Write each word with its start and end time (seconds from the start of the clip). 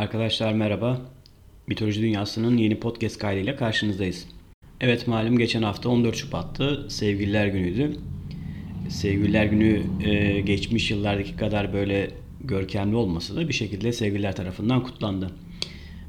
Arkadaşlar 0.00 0.52
merhaba. 0.52 1.00
Mitoloji 1.66 2.02
Dünyası'nın 2.02 2.56
yeni 2.56 2.80
podcast 2.80 3.18
kaydıyla 3.18 3.56
karşınızdayız. 3.56 4.26
Evet 4.80 5.06
malum 5.06 5.38
geçen 5.38 5.62
hafta 5.62 5.88
14 5.88 6.16
Şubat'tı. 6.16 6.86
Sevgililer 6.90 7.46
Günü'ydü. 7.46 7.96
Sevgililer 8.88 9.44
Günü 9.44 9.82
e, 10.04 10.40
geçmiş 10.40 10.90
yıllardaki 10.90 11.36
kadar 11.36 11.72
böyle 11.72 12.10
görkemli 12.40 12.96
olmasa 12.96 13.36
da 13.36 13.48
bir 13.48 13.52
şekilde 13.52 13.92
sevgililer 13.92 14.36
tarafından 14.36 14.82
kutlandı. 14.82 15.30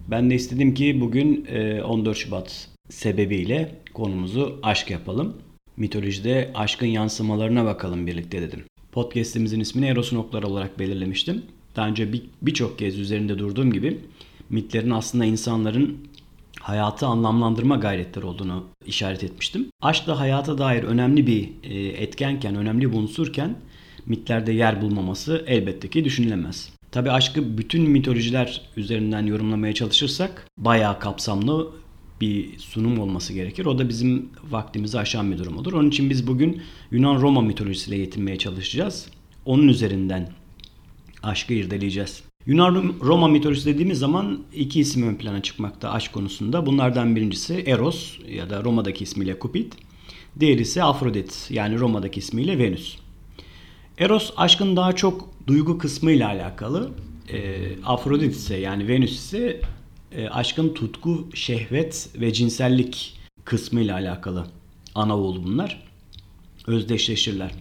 Ben 0.07 0.29
de 0.29 0.35
istedim 0.35 0.73
ki 0.73 1.01
bugün 1.01 1.45
e, 1.45 1.81
14 1.81 2.17
Şubat 2.17 2.67
sebebiyle 2.89 3.75
konumuzu 3.93 4.59
aşk 4.63 4.89
yapalım. 4.89 5.37
Mitolojide 5.77 6.51
aşkın 6.55 6.87
yansımalarına 6.87 7.65
bakalım 7.65 8.07
birlikte 8.07 8.41
dedim. 8.41 8.63
Podcast'imizin 8.91 9.59
ismini 9.59 9.85
Eros'un 9.85 10.17
okları 10.17 10.47
olarak 10.47 10.79
belirlemiştim. 10.79 11.43
Daha 11.75 11.87
önce 11.87 12.13
bir- 12.13 12.23
birçok 12.41 12.79
kez 12.79 12.99
üzerinde 12.99 13.39
durduğum 13.39 13.73
gibi 13.73 13.99
mitlerin 14.49 14.89
aslında 14.89 15.25
insanların 15.25 15.97
hayatı 16.59 17.05
anlamlandırma 17.05 17.75
gayretleri 17.75 18.25
olduğunu 18.25 18.63
işaret 18.85 19.23
etmiştim. 19.23 19.67
Aşk 19.81 20.07
da 20.07 20.19
hayata 20.19 20.57
dair 20.57 20.83
önemli 20.83 21.27
bir 21.27 21.49
e, 21.63 21.87
etkenken, 21.87 22.55
önemli 22.55 22.91
bir 22.91 22.97
unsurken 22.97 23.55
mitlerde 24.05 24.51
yer 24.51 24.81
bulmaması 24.81 25.43
elbette 25.47 25.87
ki 25.87 26.05
düşünülemez. 26.05 26.69
Tabi 26.91 27.11
aşkı 27.11 27.57
bütün 27.57 27.89
mitolojiler 27.89 28.61
üzerinden 28.77 29.25
yorumlamaya 29.25 29.73
çalışırsak 29.73 30.47
bayağı 30.57 30.99
kapsamlı 30.99 31.69
bir 32.21 32.59
sunum 32.59 32.99
olması 32.99 33.33
gerekir. 33.33 33.65
O 33.65 33.77
da 33.79 33.89
bizim 33.89 34.29
vaktimizi 34.49 34.99
aşan 34.99 35.31
bir 35.31 35.37
durum 35.37 35.57
olur. 35.57 35.73
Onun 35.73 35.89
için 35.89 36.09
biz 36.09 36.27
bugün 36.27 36.61
Yunan-Roma 36.91 37.41
mitolojisiyle 37.41 37.97
yetinmeye 37.97 38.37
çalışacağız. 38.37 39.07
Onun 39.45 39.67
üzerinden 39.67 40.29
aşkı 41.23 41.53
irdeleyeceğiz. 41.53 42.23
Yunan-Roma 42.45 43.27
mitolojisi 43.27 43.65
dediğimiz 43.65 43.99
zaman 43.99 44.39
iki 44.55 44.79
isim 44.79 45.07
ön 45.07 45.15
plana 45.15 45.41
çıkmakta 45.41 45.91
aşk 45.91 46.13
konusunda. 46.13 46.65
Bunlardan 46.65 47.15
birincisi 47.15 47.63
Eros 47.67 48.17
ya 48.29 48.49
da 48.49 48.63
Roma'daki 48.63 49.03
ismiyle 49.03 49.37
Cupid. 49.41 49.73
Diğeri 50.39 50.61
ise 50.61 50.83
Afrodit 50.83 51.47
yani 51.49 51.79
Roma'daki 51.79 52.19
ismiyle 52.19 52.59
Venüs. 52.59 52.95
Eros 53.97 54.33
aşkın 54.37 54.75
daha 54.75 54.95
çok 54.95 55.29
duygu 55.47 55.77
kısmıyla 55.77 56.27
alakalı. 56.27 56.91
E, 57.29 57.69
Afrodit 57.85 58.35
ise 58.35 58.57
yani 58.57 58.87
Venüs 58.87 59.11
ise 59.11 59.61
e, 60.11 60.27
aşkın 60.27 60.73
tutku, 60.73 61.27
şehvet 61.33 62.09
ve 62.15 62.33
cinsellik 62.33 63.19
kısmıyla 63.45 63.95
alakalı 63.95 64.45
ana 64.95 65.17
oğlu 65.17 65.43
bunlar. 65.43 65.83
Özdeşleşirler. 66.67 67.51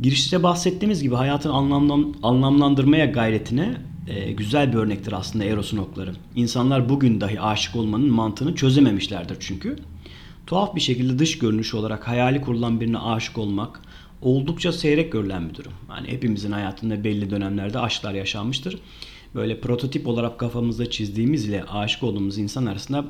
Girişte 0.00 0.42
bahsettiğimiz 0.42 1.02
gibi 1.02 1.14
hayatın 1.14 1.50
anlamlan, 1.50 2.14
anlamlandırmaya 2.22 3.06
gayretine 3.06 3.76
e, 4.08 4.32
güzel 4.32 4.72
bir 4.72 4.78
örnektir 4.78 5.12
aslında 5.12 5.44
Eros'un 5.44 5.76
okları. 5.76 6.12
İnsanlar 6.36 6.88
bugün 6.88 7.20
dahi 7.20 7.40
aşık 7.40 7.76
olmanın 7.76 8.10
mantığını 8.10 8.54
çözememişlerdir 8.54 9.36
çünkü. 9.40 9.76
Tuhaf 10.46 10.74
bir 10.76 10.80
şekilde 10.80 11.18
dış 11.18 11.38
görünüş 11.38 11.74
olarak 11.74 12.08
hayali 12.08 12.40
kurulan 12.40 12.80
birine 12.80 12.98
aşık 12.98 13.38
olmak 13.38 13.80
oldukça 14.22 14.72
seyrek 14.72 15.12
görülen 15.12 15.48
bir 15.48 15.54
durum. 15.54 15.72
Yani 15.90 16.08
hepimizin 16.08 16.52
hayatında 16.52 17.04
belli 17.04 17.30
dönemlerde 17.30 17.78
aşklar 17.78 18.14
yaşanmıştır. 18.14 18.78
Böyle 19.34 19.60
prototip 19.60 20.06
olarak 20.06 20.38
kafamızda 20.38 20.90
çizdiğimiz 20.90 21.48
ile 21.48 21.64
aşık 21.64 22.02
olduğumuz 22.02 22.38
insan 22.38 22.66
arasında 22.66 23.04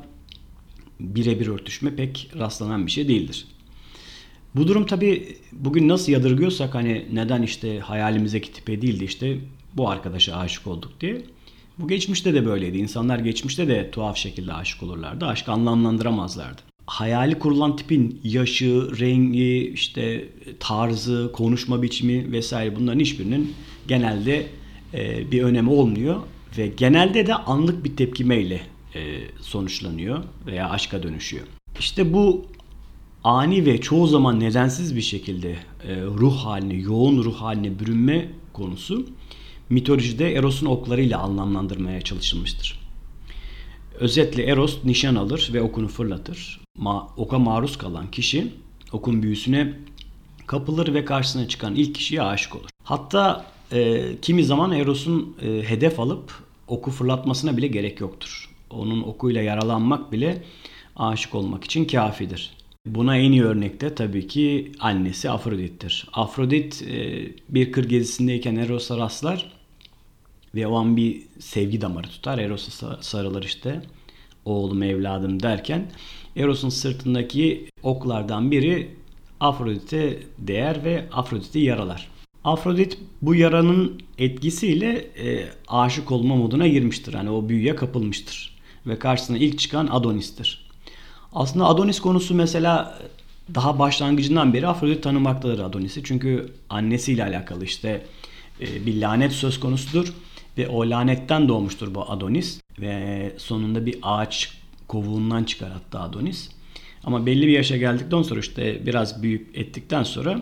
birebir 0.99 1.47
örtüşme 1.47 1.95
pek 1.95 2.31
rastlanan 2.39 2.85
bir 2.85 2.91
şey 2.91 3.07
değildir. 3.07 3.45
Bu 4.55 4.67
durum 4.67 4.85
tabi 4.85 5.37
bugün 5.51 5.87
nasıl 5.87 6.11
yadırgıyorsak 6.11 6.75
hani 6.75 7.05
neden 7.13 7.41
işte 7.41 7.79
hayalimizdeki 7.79 8.53
tipe 8.53 8.81
değildi 8.81 9.03
işte 9.03 9.37
bu 9.73 9.89
arkadaşa 9.89 10.35
aşık 10.35 10.67
olduk 10.67 10.91
diye. 11.01 11.21
Bu 11.79 11.87
geçmişte 11.87 12.33
de 12.33 12.45
böyleydi. 12.45 12.77
İnsanlar 12.77 13.19
geçmişte 13.19 13.67
de 13.67 13.91
tuhaf 13.91 14.17
şekilde 14.17 14.53
aşık 14.53 14.83
olurlardı. 14.83 15.25
Aşkı 15.25 15.51
anlamlandıramazlardı. 15.51 16.61
Hayali 16.85 17.39
kurulan 17.39 17.75
tipin 17.75 18.19
yaşı, 18.23 18.99
rengi, 18.99 19.71
işte 19.73 20.29
tarzı, 20.59 21.31
konuşma 21.33 21.81
biçimi 21.81 22.31
vesaire 22.31 22.75
bunların 22.75 22.99
hiçbirinin 22.99 23.53
genelde 23.87 24.47
e, 24.93 25.31
bir 25.31 25.43
önemi 25.43 25.69
olmuyor 25.69 26.21
ve 26.57 26.67
genelde 26.67 27.27
de 27.27 27.35
anlık 27.35 27.83
bir 27.83 27.95
tepkimeyle 27.95 28.61
e, 28.95 29.01
sonuçlanıyor 29.41 30.23
veya 30.45 30.69
aşka 30.69 31.03
dönüşüyor. 31.03 31.43
İşte 31.79 32.13
bu 32.13 32.45
ani 33.25 33.65
ve 33.65 33.81
çoğu 33.81 34.07
zaman 34.07 34.39
nedensiz 34.39 34.95
bir 34.95 35.01
şekilde 35.01 35.51
e, 35.87 36.01
ruh 36.01 36.35
haline, 36.35 36.73
yoğun 36.73 37.23
ruh 37.23 37.35
haline 37.35 37.79
bürünme 37.79 38.31
konusu 38.53 39.05
mitolojide 39.69 40.33
Eros'un 40.33 40.65
oklarıyla 40.65 41.19
anlamlandırmaya 41.19 42.01
çalışılmıştır. 42.01 42.79
Özetle 43.99 44.43
Eros 44.43 44.77
nişan 44.83 45.15
alır 45.15 45.49
ve 45.53 45.61
okunu 45.61 45.87
fırlatır. 45.87 46.61
Ma 46.77 47.07
oka 47.17 47.39
maruz 47.39 47.77
kalan 47.77 48.11
kişi 48.11 48.53
okun 48.91 49.23
büyüsüne 49.23 49.73
kapılır 50.47 50.93
ve 50.93 51.05
karşısına 51.05 51.47
çıkan 51.47 51.75
ilk 51.75 51.95
kişiye 51.95 52.21
aşık 52.21 52.55
olur. 52.55 52.69
Hatta 52.83 53.45
e, 53.71 54.11
kimi 54.21 54.43
zaman 54.43 54.71
Eros'un 54.71 55.35
e, 55.41 55.69
hedef 55.69 55.99
alıp 55.99 56.43
oku 56.67 56.91
fırlatmasına 56.91 57.57
bile 57.57 57.67
gerek 57.67 57.99
yoktur. 57.99 58.49
Onun 58.69 59.03
okuyla 59.03 59.41
yaralanmak 59.41 60.11
bile 60.11 60.43
aşık 60.95 61.35
olmak 61.35 61.63
için 61.63 61.85
kafidir. 61.85 62.64
Buna 62.85 63.17
en 63.17 63.31
iyi 63.31 63.43
örnek 63.43 63.81
de 63.81 63.95
tabii 63.95 64.27
ki 64.27 64.71
annesi 64.79 65.29
Afrodit'tir. 65.29 66.07
Afrodit 66.13 66.81
e, 66.81 67.27
bir 67.49 67.71
kır 67.71 67.89
gezisindeyken 67.89 68.55
Eros'a 68.55 68.97
rastlar 68.97 69.51
ve 70.55 70.67
o 70.67 70.75
an 70.75 70.97
bir 70.97 71.21
sevgi 71.39 71.81
damarı 71.81 72.07
tutar. 72.07 72.37
Eros'a 72.37 72.97
sarılır 73.01 73.43
işte. 73.43 73.81
Oğlum 74.45 74.83
evladım 74.83 75.43
derken 75.43 75.91
Eros'un 76.35 76.69
sırtındaki 76.69 77.69
oklardan 77.83 78.51
biri 78.51 78.91
Afrodit'e 79.39 80.19
değer 80.37 80.83
ve 80.83 81.05
Afrodit'i 81.11 81.59
yaralar. 81.59 82.09
Afrodit 82.43 82.97
bu 83.21 83.35
yaranın 83.35 84.01
etkisiyle 84.17 85.07
e, 85.17 85.49
aşık 85.67 86.11
olma 86.11 86.35
moduna 86.35 86.67
girmiştir. 86.67 87.13
Yani 87.13 87.29
o 87.29 87.49
büyüye 87.49 87.75
kapılmıştır. 87.75 88.55
Ve 88.87 88.99
karşısına 88.99 89.37
ilk 89.37 89.59
çıkan 89.59 89.87
Adonis'tir. 89.87 90.65
Aslında 91.35 91.65
Adonis 91.65 91.99
konusu 91.99 92.35
mesela 92.35 92.99
daha 93.55 93.79
başlangıcından 93.79 94.53
beri 94.53 94.67
Afrodit 94.67 95.03
tanımaktadır 95.03 95.59
Adonis'i. 95.59 96.03
Çünkü 96.03 96.51
annesiyle 96.69 97.23
alakalı 97.23 97.65
işte 97.65 98.05
e, 98.61 98.85
bir 98.85 99.01
lanet 99.01 99.31
söz 99.31 99.59
konusudur. 99.59 100.13
Ve 100.57 100.67
o 100.67 100.89
lanetten 100.89 101.47
doğmuştur 101.47 101.95
bu 101.95 102.11
Adonis. 102.11 102.61
Ve 102.79 103.33
sonunda 103.37 103.85
bir 103.85 103.97
ağaç 104.01 104.57
kovuğundan 104.87 105.43
çıkar 105.43 105.71
hatta 105.71 106.01
Adonis. 106.01 106.49
Ama 107.03 107.25
belli 107.25 107.47
bir 107.47 107.51
yaşa 107.51 107.77
geldikten 107.77 108.21
sonra 108.21 108.39
işte 108.39 108.85
biraz 108.85 109.23
büyük 109.23 109.57
ettikten 109.57 110.03
sonra 110.03 110.41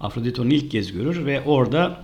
Afrodit 0.00 0.38
onu 0.38 0.52
ilk 0.52 0.70
kez 0.70 0.92
görür 0.92 1.26
ve 1.26 1.40
orada 1.40 2.00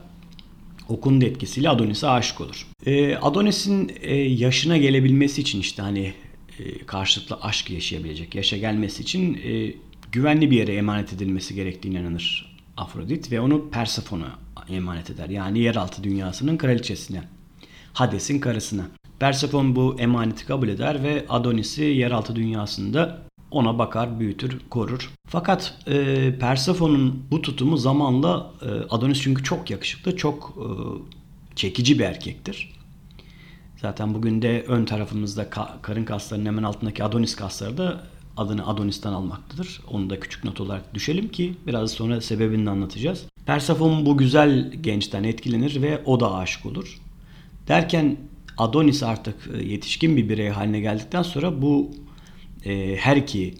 okun 0.89 1.21
da 1.21 1.25
etkisiyle 1.25 1.69
Adonis'e 1.69 2.09
aşık 2.09 2.41
olur. 2.41 2.67
E, 2.87 3.17
Adonis'in 3.17 3.93
e, 4.01 4.15
yaşına 4.17 4.77
gelebilmesi 4.77 5.41
için 5.41 5.61
işte 5.61 5.83
hani 5.83 6.15
e, 6.65 6.87
karşılıklı 6.87 7.39
aşk 7.43 7.71
yaşayabilecek 7.71 8.35
yaşa 8.35 8.57
gelmesi 8.57 9.03
için 9.03 9.35
e, 9.45 9.75
güvenli 10.13 10.51
bir 10.51 10.57
yere 10.57 10.75
emanet 10.75 11.13
edilmesi 11.13 11.55
gerektiğine 11.55 12.01
inanır 12.01 12.57
Afrodit 12.77 13.33
ve 13.33 13.41
onu 13.41 13.71
Persephone'a 13.71 14.39
emanet 14.69 15.11
eder. 15.11 15.29
Yani 15.29 15.59
yeraltı 15.59 16.05
dünyasının 16.05 16.57
kraliçesine. 16.57 17.23
Hades'in 17.93 18.41
karısına. 18.41 18.87
Persephone 19.19 19.77
bu 19.77 19.97
emaneti 19.99 20.47
kabul 20.47 20.69
eder 20.69 21.03
ve 21.03 21.25
Adonis'i 21.29 21.85
yeraltı 21.85 22.37
dünyasında 22.37 23.23
ona 23.51 23.79
bakar, 23.79 24.21
büyütür, 24.21 24.61
korur. 24.71 25.11
Fakat 25.29 25.79
e, 25.87 26.39
Persephone'un 26.41 27.23
bu 27.31 27.43
tutumu 27.43 27.77
zamanla 27.77 28.53
e, 28.63 28.69
Adonis 28.91 29.21
çünkü 29.23 29.45
çok 29.45 29.71
yakışıklı, 29.71 30.17
çok 30.17 30.59
e, 30.59 30.67
çekici 31.57 31.99
bir 31.99 32.05
erkektir. 32.05 32.80
Zaten 33.83 34.15
bugün 34.15 34.43
de 34.43 34.65
ön 34.69 34.85
tarafımızda 34.85 35.43
ka- 35.43 35.83
karın 35.83 36.05
kaslarının 36.05 36.47
hemen 36.47 36.63
altındaki 36.63 37.05
Adonis 37.05 37.37
kasları 37.37 37.79
da 37.79 38.01
adını 38.37 38.67
Adonis'ten 38.67 39.13
almaktadır. 39.13 39.81
Onu 39.91 40.11
da 40.11 40.21
küçük 40.21 40.45
not 40.45 40.61
olarak 40.61 40.95
düşelim 40.95 41.29
ki 41.29 41.55
biraz 41.67 41.91
sonra 41.91 42.21
sebebini 42.21 42.71
anlatacağız. 42.71 43.25
Persephone 43.47 44.07
bu 44.07 44.17
güzel 44.17 44.73
gençten 44.73 45.25
etkilenir 45.25 45.83
ve 45.83 46.03
o 46.05 46.21
da 46.21 46.35
aşık 46.35 46.67
olur. 46.67 46.99
Derken 47.69 48.17
Adonis 48.59 49.03
artık 49.03 49.51
e, 49.55 49.65
yetişkin 49.65 50.17
bir 50.17 50.29
birey 50.29 50.49
haline 50.49 50.81
geldikten 50.81 51.23
sonra 51.23 51.63
bu 51.63 51.91
e, 52.65 52.97
her 52.97 53.17
iki 53.17 53.55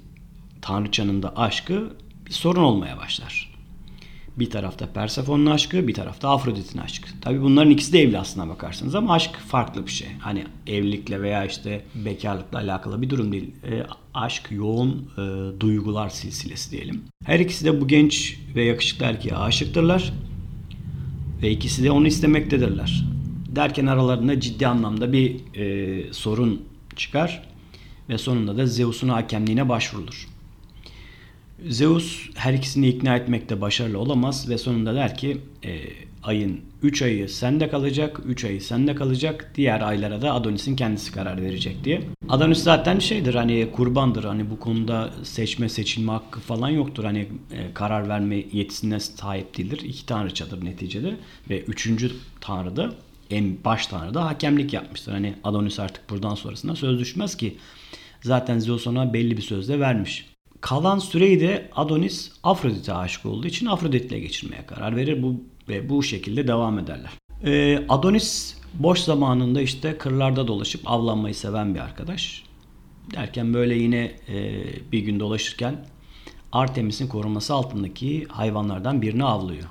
tanrıçanın 0.63 1.23
da 1.23 1.37
aşkı 1.37 1.97
bir 2.27 2.33
sorun 2.33 2.63
olmaya 2.63 2.97
başlar. 2.97 3.50
Bir 4.37 4.51
tarafta 4.51 4.87
Persephone'un 4.87 5.47
aşkı, 5.47 5.89
bir 5.89 5.95
tarafta 5.95 6.31
Afrodit'in 6.31 6.79
aşkı. 6.79 7.09
Tabi 7.21 7.43
bunların 7.43 7.71
ikisi 7.71 7.93
de 7.93 8.03
evli 8.03 8.19
aslına 8.19 8.49
bakarsanız 8.49 8.95
ama 8.95 9.15
aşk 9.15 9.37
farklı 9.37 9.87
bir 9.87 9.91
şey. 9.91 10.09
Hani 10.19 10.45
evlilikle 10.67 11.23
veya 11.23 11.45
işte 11.45 11.85
bekarlıkla 11.95 12.59
alakalı 12.59 13.03
bir 13.03 13.11
durum 13.11 13.33
değil. 13.33 13.51
E, 13.71 13.87
aşk 14.15 14.49
yoğun 14.51 15.11
e, 15.19 15.21
duygular 15.61 16.09
silsilesi 16.09 16.71
diyelim. 16.71 17.03
Her 17.25 17.41
ikisi 17.41 17.65
de 17.65 17.81
bu 17.81 17.89
genç 17.89 18.39
ve 18.55 18.65
yakışıklı 18.65 19.07
erkeğe 19.07 19.37
aşıktırlar. 19.37 20.13
Ve 21.43 21.51
ikisi 21.51 21.85
de 21.85 21.91
onu 21.91 22.07
istemektedirler. 22.07 23.05
Derken 23.57 23.87
aralarında 23.87 24.41
ciddi 24.41 24.67
anlamda 24.67 25.13
bir 25.13 25.57
e, 25.57 26.13
sorun 26.13 26.63
çıkar 26.97 27.43
ve 28.09 28.19
sonunda 28.19 28.57
da 28.57 28.67
Zeus'un 28.67 29.09
hakemliğine 29.09 29.69
başvurulur. 29.69 30.29
Zeus 31.69 32.31
her 32.35 32.55
ikisini 32.55 32.89
ikna 32.89 33.17
etmekte 33.17 33.61
başarılı 33.61 33.99
olamaz 33.99 34.49
ve 34.49 34.59
sonunda 34.59 34.95
der 34.95 35.17
ki 35.17 35.39
e, 35.65 35.81
ayın 36.23 36.61
3 36.83 37.03
ayı 37.03 37.29
sende 37.29 37.69
kalacak, 37.69 38.21
3 38.27 38.45
ayı 38.45 38.61
sende 38.61 38.95
kalacak. 38.95 39.53
Diğer 39.55 39.81
aylara 39.81 40.23
da 40.23 40.35
Adonis'in 40.35 40.77
kendisi 40.77 41.13
karar 41.13 41.43
verecek 41.43 41.85
diye. 41.85 42.03
Adonis 42.29 42.63
zaten 42.63 42.99
şeydir 42.99 43.35
hani 43.35 43.69
kurbandır. 43.73 44.25
Hani 44.25 44.51
bu 44.51 44.61
konuda 44.61 45.11
seçme 45.23 45.69
seçilme 45.69 46.13
hakkı 46.13 46.41
falan 46.41 46.69
yoktur. 46.69 47.05
Hani 47.05 47.19
e, 47.53 47.75
karar 47.75 48.09
verme 48.09 48.37
yetisine 48.53 49.01
sahip 49.01 49.59
değildir. 49.59 49.81
İki 49.85 50.07
tanrıçadır 50.07 50.65
neticede 50.65 51.17
ve 51.51 51.61
üçüncü 51.61 52.11
tanrı 52.41 52.77
da 52.77 52.95
en 53.31 53.65
baş 53.65 53.87
tanrı 53.87 54.15
da 54.15 54.25
hakemlik 54.25 54.73
yapmıştır. 54.73 55.13
Hani 55.13 55.35
Adonis 55.45 55.81
artık 55.81 56.11
buradan 56.11 56.35
sonrasında 56.35 56.77
söz 56.77 56.99
düşmez 56.99 57.37
ki. 57.37 57.57
Zaten 58.23 58.59
Zeus 58.59 58.87
ona 58.87 59.13
belli 59.13 59.37
bir 59.37 59.43
sözde 59.43 59.81
vermiş. 59.81 60.30
Kalan 60.61 60.99
süreyi 60.99 61.41
de 61.41 61.71
Adonis 61.77 62.33
Afrodit'e 62.43 62.95
aşık 62.95 63.27
olduğu 63.27 63.47
için 63.47 63.67
Afrodit'le 63.67 64.11
geçirmeye 64.11 64.67
karar 64.67 64.97
verir. 64.97 65.23
Bu 65.23 65.35
ve 65.69 65.89
bu 65.89 66.03
şekilde 66.03 66.49
devam 66.49 66.79
ederler. 66.79 67.11
Ee, 67.45 67.85
Adonis 67.89 68.57
boş 68.75 68.99
zamanında 68.99 69.61
işte 69.61 69.99
kırlarda 69.99 70.49
dolaşıp 70.49 70.81
avlanmayı 70.91 71.35
seven 71.35 71.75
bir 71.75 71.81
arkadaş. 71.81 72.45
Derken 73.15 73.55
böyle 73.55 73.75
yine 73.75 74.13
e, 74.29 74.65
bir 74.93 74.99
gün 74.99 75.21
dolaşırken 75.21 75.87
Artemis'in 76.53 77.09
koruması 77.09 77.55
altındaki 77.55 78.27
hayvanlardan 78.29 79.03
birini 79.03 79.25
avlıyor. 79.25 79.69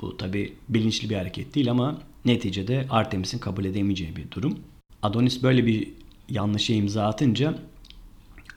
Bu 0.00 0.16
tabi 0.16 0.52
bilinçli 0.68 1.10
bir 1.10 1.16
hareket 1.16 1.54
değil 1.54 1.70
ama 1.70 1.98
neticede 2.24 2.86
Artemis'in 2.90 3.38
kabul 3.38 3.64
edemeyeceği 3.64 4.16
bir 4.16 4.30
durum. 4.30 4.58
Adonis 5.02 5.42
böyle 5.42 5.66
bir 5.66 5.88
yanlışa 6.28 6.74
imza 6.74 7.06
atınca 7.06 7.54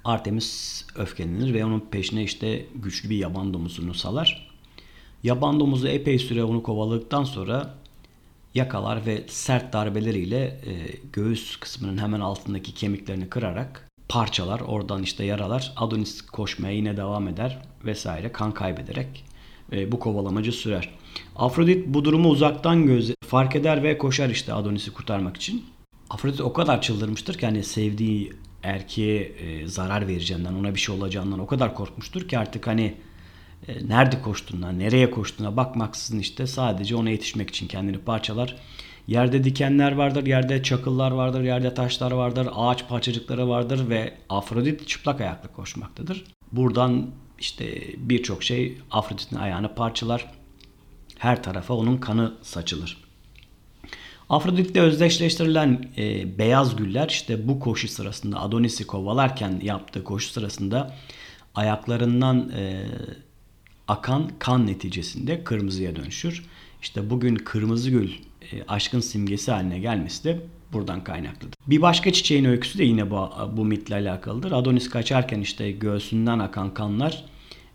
Artemis 0.05 0.83
öfkelenir 0.95 1.53
ve 1.53 1.65
onun 1.65 1.79
peşine 1.79 2.23
işte 2.23 2.65
güçlü 2.75 3.09
bir 3.09 3.17
yaban 3.17 3.53
domuzunu 3.53 3.93
salar. 3.93 4.47
Yaban 5.23 5.59
domuzu 5.59 5.87
epey 5.87 6.19
süre 6.19 6.43
onu 6.43 6.63
kovaladıktan 6.63 7.23
sonra 7.23 7.75
yakalar 8.53 9.05
ve 9.05 9.23
sert 9.27 9.73
darbeleriyle 9.73 10.37
e, 10.43 10.73
göğüs 11.13 11.55
kısmının 11.55 11.97
hemen 11.97 12.19
altındaki 12.19 12.73
kemiklerini 12.73 13.29
kırarak 13.29 13.87
parçalar, 14.09 14.59
oradan 14.59 15.03
işte 15.03 15.25
yaralar. 15.25 15.73
Adonis 15.75 16.21
koşmaya 16.21 16.75
yine 16.75 16.97
devam 16.97 17.27
eder 17.27 17.61
vesaire 17.85 18.31
kan 18.31 18.51
kaybederek 18.51 19.25
e, 19.71 19.91
bu 19.91 19.99
kovalamacı 19.99 20.51
sürer. 20.51 20.89
Afrodit 21.35 21.87
bu 21.87 22.05
durumu 22.05 22.29
uzaktan 22.29 22.85
göz 22.85 23.13
fark 23.27 23.55
eder 23.55 23.83
ve 23.83 23.97
koşar 23.97 24.29
işte 24.29 24.53
Adonis'i 24.53 24.93
kurtarmak 24.93 25.37
için. 25.37 25.65
Afrodit 26.09 26.41
o 26.41 26.53
kadar 26.53 26.81
çıldırmıştır 26.81 27.37
ki 27.37 27.45
hani 27.45 27.63
sevdiği 27.63 28.33
erkeğe 28.65 29.21
e, 29.21 29.67
zarar 29.67 30.07
vereceğinden, 30.07 30.53
ona 30.53 30.75
bir 30.75 30.79
şey 30.79 30.95
olacağından 30.95 31.39
o 31.39 31.47
kadar 31.47 31.75
korkmuştur 31.75 32.27
ki 32.27 32.39
artık 32.39 32.67
hani 32.67 32.95
e, 33.67 33.87
nerede 33.87 34.21
koştuğuna, 34.21 34.71
nereye 34.71 35.11
koştuğuna 35.11 35.57
bakmaksızın 35.57 36.19
işte 36.19 36.47
sadece 36.47 36.95
ona 36.95 37.09
yetişmek 37.09 37.49
için 37.49 37.67
kendini 37.67 37.97
parçalar. 37.97 38.55
Yerde 39.07 39.43
dikenler 39.43 39.91
vardır, 39.91 40.25
yerde 40.25 40.63
çakıllar 40.63 41.11
vardır, 41.11 41.41
yerde 41.41 41.73
taşlar 41.73 42.11
vardır, 42.11 42.47
ağaç 42.55 42.87
parçacıkları 42.87 43.49
vardır 43.49 43.89
ve 43.89 44.13
Afrodit 44.29 44.87
çıplak 44.87 45.21
ayakla 45.21 45.51
koşmaktadır. 45.51 46.23
Buradan 46.51 47.09
işte 47.39 47.83
birçok 47.97 48.43
şey 48.43 48.77
Afrodit'in 48.91 49.35
ayağını 49.35 49.75
parçalar. 49.75 50.31
Her 51.17 51.43
tarafa 51.43 51.73
onun 51.73 51.97
kanı 51.97 52.33
saçılır. 52.41 53.04
Afrodit'le 54.29 54.75
özdeşleştirilen 54.75 55.89
e, 55.97 56.37
beyaz 56.37 56.75
güller 56.75 57.09
işte 57.09 57.47
bu 57.47 57.59
koşu 57.59 57.87
sırasında 57.87 58.41
Adonis'i 58.41 58.87
kovalarken 58.87 59.59
yaptığı 59.63 60.03
koşu 60.03 60.29
sırasında 60.29 60.95
ayaklarından 61.55 62.49
e, 62.49 62.85
akan 63.87 64.31
kan 64.39 64.67
neticesinde 64.67 65.43
kırmızıya 65.43 65.95
dönüşür. 65.95 66.45
İşte 66.81 67.09
bugün 67.09 67.35
kırmızı 67.35 67.89
gül 67.89 68.09
e, 68.51 68.63
aşkın 68.67 68.99
simgesi 68.99 69.51
haline 69.51 69.79
gelmesi 69.79 70.23
de 70.23 70.39
buradan 70.73 71.03
kaynaklıdır. 71.03 71.55
Bir 71.67 71.81
başka 71.81 72.13
çiçeğin 72.13 72.45
öyküsü 72.45 72.79
de 72.79 72.83
yine 72.83 73.11
bu, 73.11 73.29
bu 73.57 73.65
mitle 73.65 73.95
alakalıdır. 73.95 74.51
Adonis 74.51 74.89
kaçarken 74.89 75.41
işte 75.41 75.71
göğsünden 75.71 76.39
akan 76.39 76.73
kanlar 76.73 77.25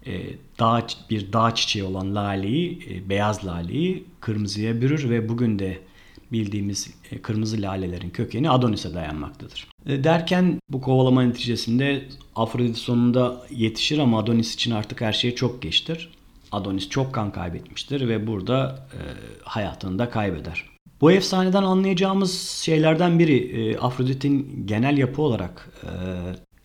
e, 0.06 0.22
dağ, 0.58 0.86
bir 1.10 1.32
dağ 1.32 1.54
çiçeği 1.54 1.84
olan 1.84 2.14
laleyi, 2.14 2.78
e, 2.90 3.08
beyaz 3.08 3.46
laleyi 3.46 4.04
kırmızıya 4.20 4.80
bürür 4.80 5.10
ve 5.10 5.28
bugün 5.28 5.58
de 5.58 5.89
bildiğimiz 6.32 6.90
e, 7.10 7.22
kırmızı 7.22 7.62
lalelerin 7.62 8.10
kökeni 8.10 8.50
Adonis'e 8.50 8.94
dayanmaktadır. 8.94 9.66
E, 9.86 10.04
derken 10.04 10.58
bu 10.68 10.80
kovalama 10.80 11.22
neticesinde 11.22 12.04
Afrodit 12.36 12.76
sonunda 12.76 13.46
yetişir 13.50 13.98
ama 13.98 14.18
Adonis 14.18 14.54
için 14.54 14.70
artık 14.70 15.00
her 15.00 15.12
şey 15.12 15.34
çok 15.34 15.62
geçtir. 15.62 16.08
Adonis 16.52 16.88
çok 16.88 17.12
kan 17.12 17.32
kaybetmiştir 17.32 18.08
ve 18.08 18.26
burada 18.26 18.86
e, 18.92 19.00
hayatını 19.42 19.98
da 19.98 20.10
kaybeder. 20.10 20.64
Bu 21.00 21.12
efsaneden 21.12 21.62
anlayacağımız 21.62 22.40
şeylerden 22.64 23.18
biri 23.18 23.36
e, 23.36 23.76
Afrodit'in 23.78 24.66
genel 24.66 24.98
yapı 24.98 25.22
olarak 25.22 25.70
e, 25.82 25.90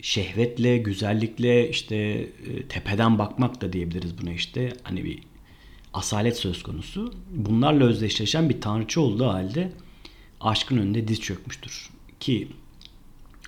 şehvetle, 0.00 0.78
güzellikle 0.78 1.70
işte 1.70 1.96
e, 1.96 2.28
tepeden 2.68 3.18
bakmak 3.18 3.60
da 3.60 3.72
diyebiliriz 3.72 4.22
buna 4.22 4.32
işte. 4.32 4.72
Hani 4.82 5.04
bir 5.04 5.18
asalet 5.96 6.36
söz 6.36 6.62
konusu. 6.62 7.14
Bunlarla 7.30 7.84
özdeşleşen 7.84 8.48
bir 8.48 8.60
tanrıçı 8.60 9.00
olduğu 9.00 9.26
halde 9.26 9.72
aşkın 10.40 10.76
önünde 10.76 11.08
diz 11.08 11.20
çökmüştür. 11.20 11.90
Ki 12.20 12.48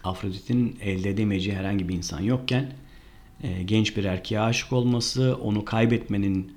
Afrodit'in 0.05 0.79
elde 0.83 1.11
edemeyeceği 1.11 1.57
herhangi 1.57 1.89
bir 1.89 1.95
insan 1.95 2.21
yokken 2.21 2.73
e, 3.43 3.63
genç 3.63 3.97
bir 3.97 4.05
erkeğe 4.05 4.41
aşık 4.41 4.73
olması, 4.73 5.37
onu 5.43 5.65
kaybetmenin 5.65 6.53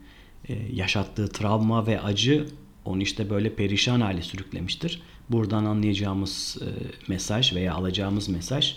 e, 0.49 0.53
yaşattığı 0.73 1.27
travma 1.27 1.88
ve 1.88 2.01
acı 2.01 2.47
onu 2.85 3.01
işte 3.01 3.29
böyle 3.29 3.55
perişan 3.55 4.01
hale 4.01 4.21
sürüklemiştir. 4.21 5.01
Buradan 5.29 5.65
anlayacağımız 5.65 6.57
e, 6.61 6.67
mesaj 7.07 7.53
veya 7.53 7.73
alacağımız 7.73 8.29
mesaj 8.29 8.75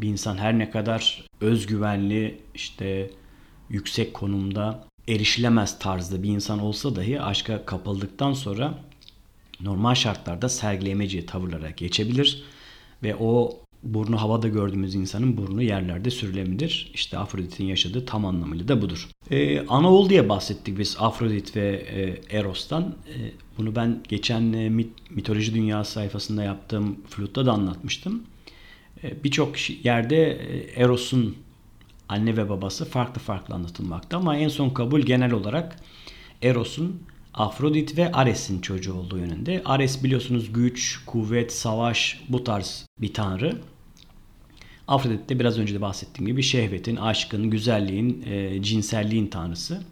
bir 0.00 0.08
insan 0.08 0.36
her 0.36 0.58
ne 0.58 0.70
kadar 0.70 1.24
özgüvenli 1.40 2.40
işte 2.54 3.10
yüksek 3.70 4.14
konumda 4.14 4.87
erişilemez 5.08 5.78
tarzda 5.78 6.22
bir 6.22 6.28
insan 6.28 6.58
olsa 6.58 6.96
dahi 6.96 7.20
aşka 7.20 7.64
kapıldıktan 7.64 8.32
sonra 8.32 8.74
normal 9.60 9.94
şartlarda 9.94 10.48
sergileyemeyeceği 10.48 11.26
tavırlara 11.26 11.70
geçebilir 11.70 12.42
ve 13.02 13.16
o 13.16 13.58
burnu 13.82 14.20
havada 14.20 14.48
gördüğümüz 14.48 14.94
insanın 14.94 15.36
burnu 15.36 15.62
yerlerde 15.62 16.10
sürülebilir. 16.10 16.90
İşte 16.94 17.18
Afrodit'in 17.18 17.64
yaşadığı 17.64 18.06
tam 18.06 18.24
anlamıyla 18.24 18.68
da 18.68 18.82
budur. 18.82 19.08
Ee, 19.30 19.66
Anaol 19.66 20.08
diye 20.08 20.28
bahsettik 20.28 20.78
biz 20.78 20.96
Afrodit 20.98 21.56
ve 21.56 21.68
e, 21.70 22.36
Eros'tan. 22.38 22.82
E, 22.82 23.14
bunu 23.58 23.76
ben 23.76 24.02
geçen 24.08 24.52
e, 24.52 24.68
mit, 24.68 24.90
mitoloji 25.10 25.54
dünyası 25.54 25.92
sayfasında 25.92 26.42
yaptığım 26.42 26.96
flutta 27.08 27.46
da 27.46 27.52
anlatmıştım. 27.52 28.22
E, 29.04 29.24
Birçok 29.24 29.70
yerde 29.84 30.32
e, 30.32 30.82
Eros'un 30.82 31.36
anne 32.08 32.36
ve 32.36 32.48
babası 32.48 32.84
farklı 32.84 33.20
farklı 33.20 33.54
anlatılmakta 33.54 34.16
ama 34.16 34.36
en 34.36 34.48
son 34.48 34.70
kabul 34.70 35.00
genel 35.00 35.32
olarak 35.32 35.76
Eros'un 36.42 37.02
Afrodit 37.34 37.98
ve 37.98 38.12
Ares'in 38.12 38.60
çocuğu 38.60 38.94
olduğu 38.94 39.18
yönünde. 39.18 39.62
Ares 39.64 40.04
biliyorsunuz 40.04 40.52
güç, 40.52 41.00
kuvvet, 41.06 41.52
savaş 41.52 42.20
bu 42.28 42.44
tarz 42.44 42.86
bir 43.00 43.14
tanrı. 43.14 43.58
Afrodit 44.88 45.28
de 45.28 45.38
biraz 45.40 45.58
önce 45.58 45.74
de 45.74 45.80
bahsettiğim 45.80 46.26
gibi 46.26 46.42
şehvetin, 46.42 46.96
aşkın, 46.96 47.50
güzelliğin, 47.50 48.22
e, 48.26 48.62
cinselliğin 48.62 49.26
tanrısı. 49.26 49.82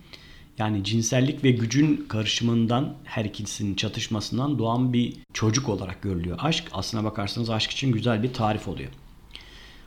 Yani 0.59 0.85
cinsellik 0.85 1.45
ve 1.45 1.51
gücün 1.51 2.07
karışımından 2.09 2.95
her 3.05 3.25
ikisinin 3.25 3.75
çatışmasından 3.75 4.59
doğan 4.59 4.93
bir 4.93 5.17
çocuk 5.33 5.69
olarak 5.69 6.03
görülüyor. 6.03 6.39
Aşk 6.41 6.65
aslına 6.73 7.05
bakarsanız 7.05 7.51
aşk 7.51 7.71
için 7.71 7.93
güzel 7.93 8.23
bir 8.23 8.33
tarif 8.33 8.69
oluyor. 8.69 8.91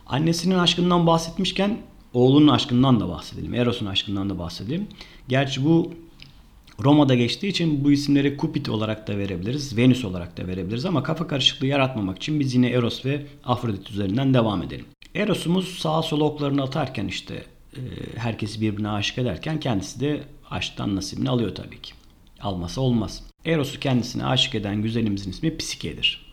Annesinin 0.06 0.56
aşkından 0.60 1.08
bahsetmişken 1.08 1.78
oğlunun 2.14 2.48
aşkından 2.48 3.00
da 3.00 3.10
bahsedelim. 3.10 3.54
Eros'un 3.54 3.86
aşkından 3.86 4.30
da 4.30 4.40
bahsedelim. 4.40 4.88
Gerçi 5.28 5.66
bu 5.66 5.94
Roma'da 6.84 7.16
geçtiği 7.16 7.48
için 7.48 7.84
bu 7.84 7.92
isimleri 7.92 8.38
Cupid 8.38 8.66
olarak 8.66 9.08
da 9.08 9.18
verebiliriz, 9.18 9.78
Venüs 9.78 10.06
olarak 10.06 10.38
da 10.38 10.48
verebiliriz 10.48 10.86
ama 10.86 11.04
kafa 11.04 11.28
karışıklığı 11.28 11.68
yaratmamak 11.68 12.18
için 12.18 12.40
biz 12.40 12.54
yine 12.54 12.70
Eros 12.70 13.06
ve 13.06 13.26
Afrodit 13.44 13.92
üzerinden 13.92 14.34
devam 14.34 14.64
edelim. 14.64 14.86
Eros'umuz 15.16 15.80
sağa 15.80 16.02
sola 16.02 16.24
oklarını 16.24 16.64
atarken 16.64 17.08
işte 17.08 17.44
e, 17.76 17.80
herkesi 18.16 18.62
birbirine 18.62 18.90
aşık 18.90 19.18
ederken 19.18 19.60
kendisi 19.60 20.00
de 20.00 20.24
aşktan 20.52 20.96
nasibini 20.96 21.30
alıyor 21.30 21.56
tabii 21.56 21.82
ki. 21.82 21.94
Almasa 22.42 22.82
olmaz. 22.82 23.24
Eros'u 23.46 23.80
kendisine 23.80 24.26
aşık 24.26 24.56
eden 24.56 24.82
güzelimizin 24.82 25.32
ismi 25.32 25.58
Psike'dir. 25.58 26.30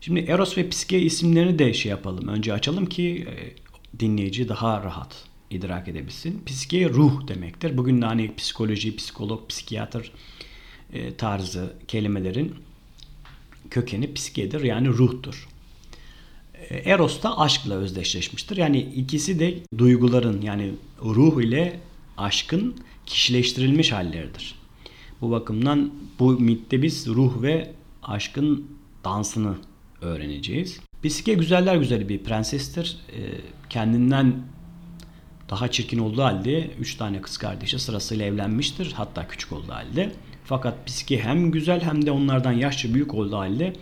Şimdi 0.00 0.20
Eros 0.20 0.58
ve 0.58 0.68
Psike 0.68 1.00
isimlerini 1.00 1.58
de 1.58 1.74
şey 1.74 1.90
yapalım. 1.90 2.28
Önce 2.28 2.52
açalım 2.52 2.86
ki 2.86 3.26
e, 3.28 3.69
dinleyici 3.98 4.48
daha 4.48 4.82
rahat 4.82 5.24
idrak 5.50 5.88
edebilsin. 5.88 6.42
Psike 6.46 6.88
ruh 6.88 7.28
demektir. 7.28 7.76
Bugün 7.76 8.02
de 8.02 8.06
hani 8.06 8.34
psikoloji, 8.36 8.96
psikolog, 8.96 9.48
psikiyatr 9.48 10.12
e, 10.92 11.14
tarzı 11.14 11.72
kelimelerin 11.88 12.54
kökeni 13.70 14.14
psikedir 14.14 14.60
yani 14.60 14.88
ruhtur. 14.88 15.48
E, 16.54 16.76
Eros 16.76 17.22
da 17.22 17.38
aşkla 17.38 17.74
özdeşleşmiştir. 17.74 18.56
Yani 18.56 18.80
ikisi 18.80 19.38
de 19.38 19.54
duyguların 19.78 20.42
yani 20.42 20.72
ruh 21.04 21.42
ile 21.42 21.80
aşkın 22.16 22.76
kişileştirilmiş 23.06 23.92
halleridir. 23.92 24.54
Bu 25.20 25.30
bakımdan 25.30 25.92
bu 26.18 26.32
mitte 26.32 26.82
biz 26.82 27.06
ruh 27.06 27.42
ve 27.42 27.72
aşkın 28.02 28.66
dansını 29.04 29.54
öğreneceğiz. 30.00 30.80
Psike 31.02 31.34
güzeller 31.34 31.76
güzeli 31.76 32.08
bir 32.08 32.18
prensestir. 32.18 32.98
Kendinden 33.70 34.34
daha 35.50 35.70
çirkin 35.70 35.98
olduğu 35.98 36.22
halde 36.22 36.70
3 36.80 36.94
tane 36.94 37.20
kız 37.20 37.38
kardeşi 37.38 37.78
sırasıyla 37.78 38.26
evlenmiştir. 38.26 38.92
Hatta 38.92 39.28
küçük 39.28 39.52
olduğu 39.52 39.72
halde. 39.72 40.12
Fakat 40.44 40.86
Psike 40.86 41.20
hem 41.20 41.50
güzel 41.50 41.80
hem 41.80 42.06
de 42.06 42.10
onlardan 42.10 42.52
yaşça 42.52 42.94
büyük 42.94 43.14
olduğu 43.14 43.36
halde 43.36 43.72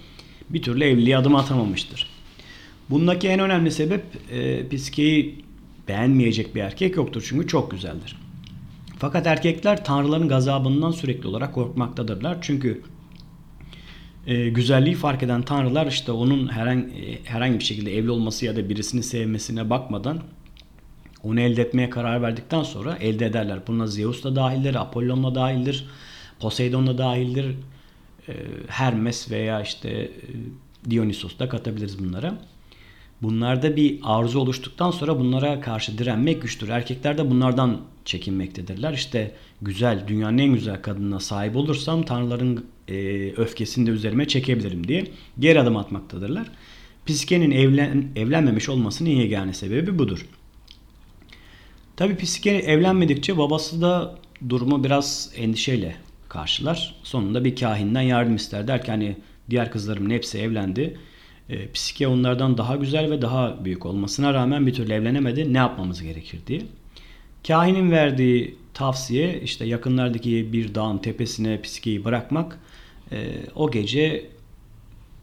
bir 0.51 0.63
türlü 0.63 0.85
evliliğe 0.85 1.17
adım 1.17 1.35
atamamıştır. 1.35 2.07
Bundaki 2.91 3.29
en 3.29 3.41
önemli 3.41 3.71
sebep 3.71 4.05
e, 4.33 4.69
Psike'yi 4.69 5.45
beğenmeyecek 5.89 6.55
bir 6.55 6.61
erkek 6.61 6.97
yoktur 6.97 7.27
çünkü 7.29 7.47
çok 7.47 7.71
güzeldir. 7.71 8.17
Fakat 8.99 9.27
erkekler 9.27 9.85
tanrıların 9.85 10.29
gazabından 10.29 10.91
sürekli 10.91 11.29
olarak 11.29 11.55
korkmaktadırlar. 11.55 12.39
Çünkü 12.41 12.83
e, 14.29 14.49
güzelliği 14.49 14.95
fark 14.95 15.23
eden 15.23 15.43
tanrılar 15.43 15.87
işte 15.87 16.13
onun 16.13 16.49
herhangi, 16.49 17.19
herhangi 17.25 17.59
bir 17.59 17.65
şekilde 17.65 17.97
evli 17.97 18.11
olması 18.11 18.47
ya 18.47 18.57
da 18.57 18.69
birisini 18.69 19.03
sevmesine 19.03 19.71
bakmadan 19.71 20.21
onu 21.23 21.41
elde 21.41 21.63
etmeye 21.63 21.91
karar 21.91 22.23
verdikten 22.23 22.63
sonra 22.63 22.97
elde 22.97 23.27
ederler. 23.27 23.59
Buna 23.67 23.87
Zeus 23.87 24.25
da 24.25 24.37
dahildir, 24.37 24.75
Apollon 24.75 25.25
da 25.25 25.35
dahildir, 25.35 25.87
Poseidon 26.41 26.87
da 26.87 26.99
dahildir, 26.99 27.57
e, 28.29 28.33
Hermes 28.69 29.31
veya 29.31 29.63
işte 29.63 29.91
e, 29.91 30.11
Dionysos 30.91 31.39
da 31.39 31.49
katabiliriz 31.49 31.99
bunlara. 31.99 32.35
Bunlarda 33.23 33.77
bir 33.77 34.01
arzu 34.03 34.41
oluştuktan 34.41 34.91
sonra 34.91 35.19
bunlara 35.19 35.61
karşı 35.61 35.99
direnmek 35.99 36.43
güçtür. 36.43 36.69
Erkekler 36.69 37.19
de 37.19 37.31
bunlardan 37.31 37.81
çekinmektedirler. 38.05 38.93
İşte 38.93 39.35
güzel, 39.63 40.05
dünyanın 40.09 40.39
en 40.39 40.55
güzel 40.55 40.83
kadınına 40.83 41.21
sahip 41.21 41.57
olursam 41.57 42.03
tanrıların 42.03 42.65
e, 42.89 43.33
öfkesini 43.37 43.87
de 43.87 43.91
üzerime 43.91 44.29
çekebilirim 44.29 44.89
diye 44.89 45.05
geri 45.39 45.61
adım 45.61 45.77
atmaktadırlar. 45.77 46.51
Psike'nin 47.07 47.51
evlen, 47.51 48.09
evlenmemiş 48.17 48.69
olmasının 48.69 49.11
yegane 49.11 49.53
sebebi 49.53 49.99
budur. 49.99 50.27
Tabi 51.97 52.17
Psike 52.17 52.51
evlenmedikçe 52.51 53.39
babası 53.39 53.83
da 53.83 54.15
durumu 54.49 54.85
biraz 54.85 55.33
endişeyle 55.37 55.97
karşılar. 56.29 56.95
Sonunda 57.03 57.45
bir 57.45 57.57
kahinden 57.57 58.01
yardım 58.01 58.37
ister. 58.37 58.69
Der 58.69 58.85
ki 58.85 58.91
hani 58.91 59.17
diğer 59.51 59.71
kızlarımın 59.71 60.11
hepsi 60.11 60.39
evlendi. 60.39 60.99
E, 61.49 61.73
Psike 61.73 62.09
onlardan 62.09 62.59
daha 62.59 62.77
güzel 62.77 63.11
ve 63.11 63.23
daha 63.23 63.65
büyük 63.65 63.87
olmasına 63.87 64.35
rağmen 64.35 64.67
bir 64.67 64.75
türlü 64.75 64.93
evlenemedi. 64.93 65.53
Ne 65.53 65.59
yapmamız 65.59 66.03
gerekir 66.03 66.41
diye. 66.47 66.63
Kahinin 67.47 67.91
verdiği 67.91 68.57
tavsiye 68.75 69.41
işte 69.41 69.65
yakınlardaki 69.65 70.53
bir 70.53 70.75
dağın 70.75 70.99
tepesine 70.99 71.61
Psike'yi 71.63 72.05
bırakmak. 72.05 72.59
E, 73.13 73.43
o 73.55 73.71
gece 73.71 74.31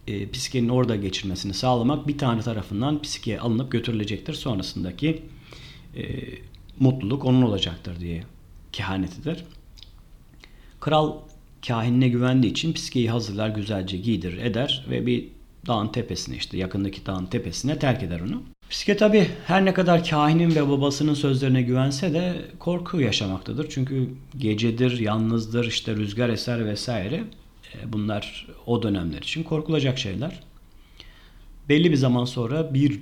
e, 0.07 0.29
Psike'nin 0.29 0.69
orada 0.69 0.95
geçirmesini 0.95 1.53
sağlamak 1.53 2.07
bir 2.07 2.17
tane 2.17 2.41
tarafından 2.41 3.01
Psike'ye 3.01 3.39
alınıp 3.39 3.71
götürülecektir. 3.71 4.33
Sonrasındaki 4.33 5.21
e, 5.95 6.03
mutluluk 6.79 7.25
onun 7.25 7.41
olacaktır 7.41 7.99
diye 7.99 8.23
kehanet 8.71 9.19
eder. 9.19 9.45
Kral 10.79 11.13
kahinine 11.67 12.09
güvendiği 12.09 12.51
için 12.51 12.73
Psike'yi 12.73 13.09
hazırlar, 13.11 13.49
güzelce 13.49 13.97
giydirir, 13.97 14.37
eder 14.37 14.85
ve 14.89 15.05
bir 15.05 15.27
dağın 15.67 15.87
tepesine 15.87 16.35
işte 16.35 16.57
yakındaki 16.57 17.05
dağın 17.05 17.25
tepesine 17.25 17.79
terk 17.79 18.03
eder 18.03 18.19
onu. 18.19 18.43
Psike 18.69 18.97
tabi 18.97 19.27
her 19.45 19.65
ne 19.65 19.73
kadar 19.73 20.09
kahinin 20.09 20.55
ve 20.55 20.69
babasının 20.69 21.13
sözlerine 21.13 21.61
güvense 21.61 22.13
de 22.13 22.45
korku 22.59 23.01
yaşamaktadır. 23.01 23.67
Çünkü 23.69 24.09
gecedir, 24.37 24.99
yalnızdır, 24.99 25.67
işte 25.67 25.95
rüzgar 25.95 26.29
eser 26.29 26.65
vesaire. 26.65 27.23
E, 27.73 27.93
bunlar 27.93 28.47
o 28.65 28.83
dönemler 28.83 29.17
için 29.17 29.43
korkulacak 29.43 29.99
şeyler. 29.99 30.39
Belli 31.69 31.91
bir 31.91 31.95
zaman 31.95 32.25
sonra 32.25 32.73
bir 32.73 32.99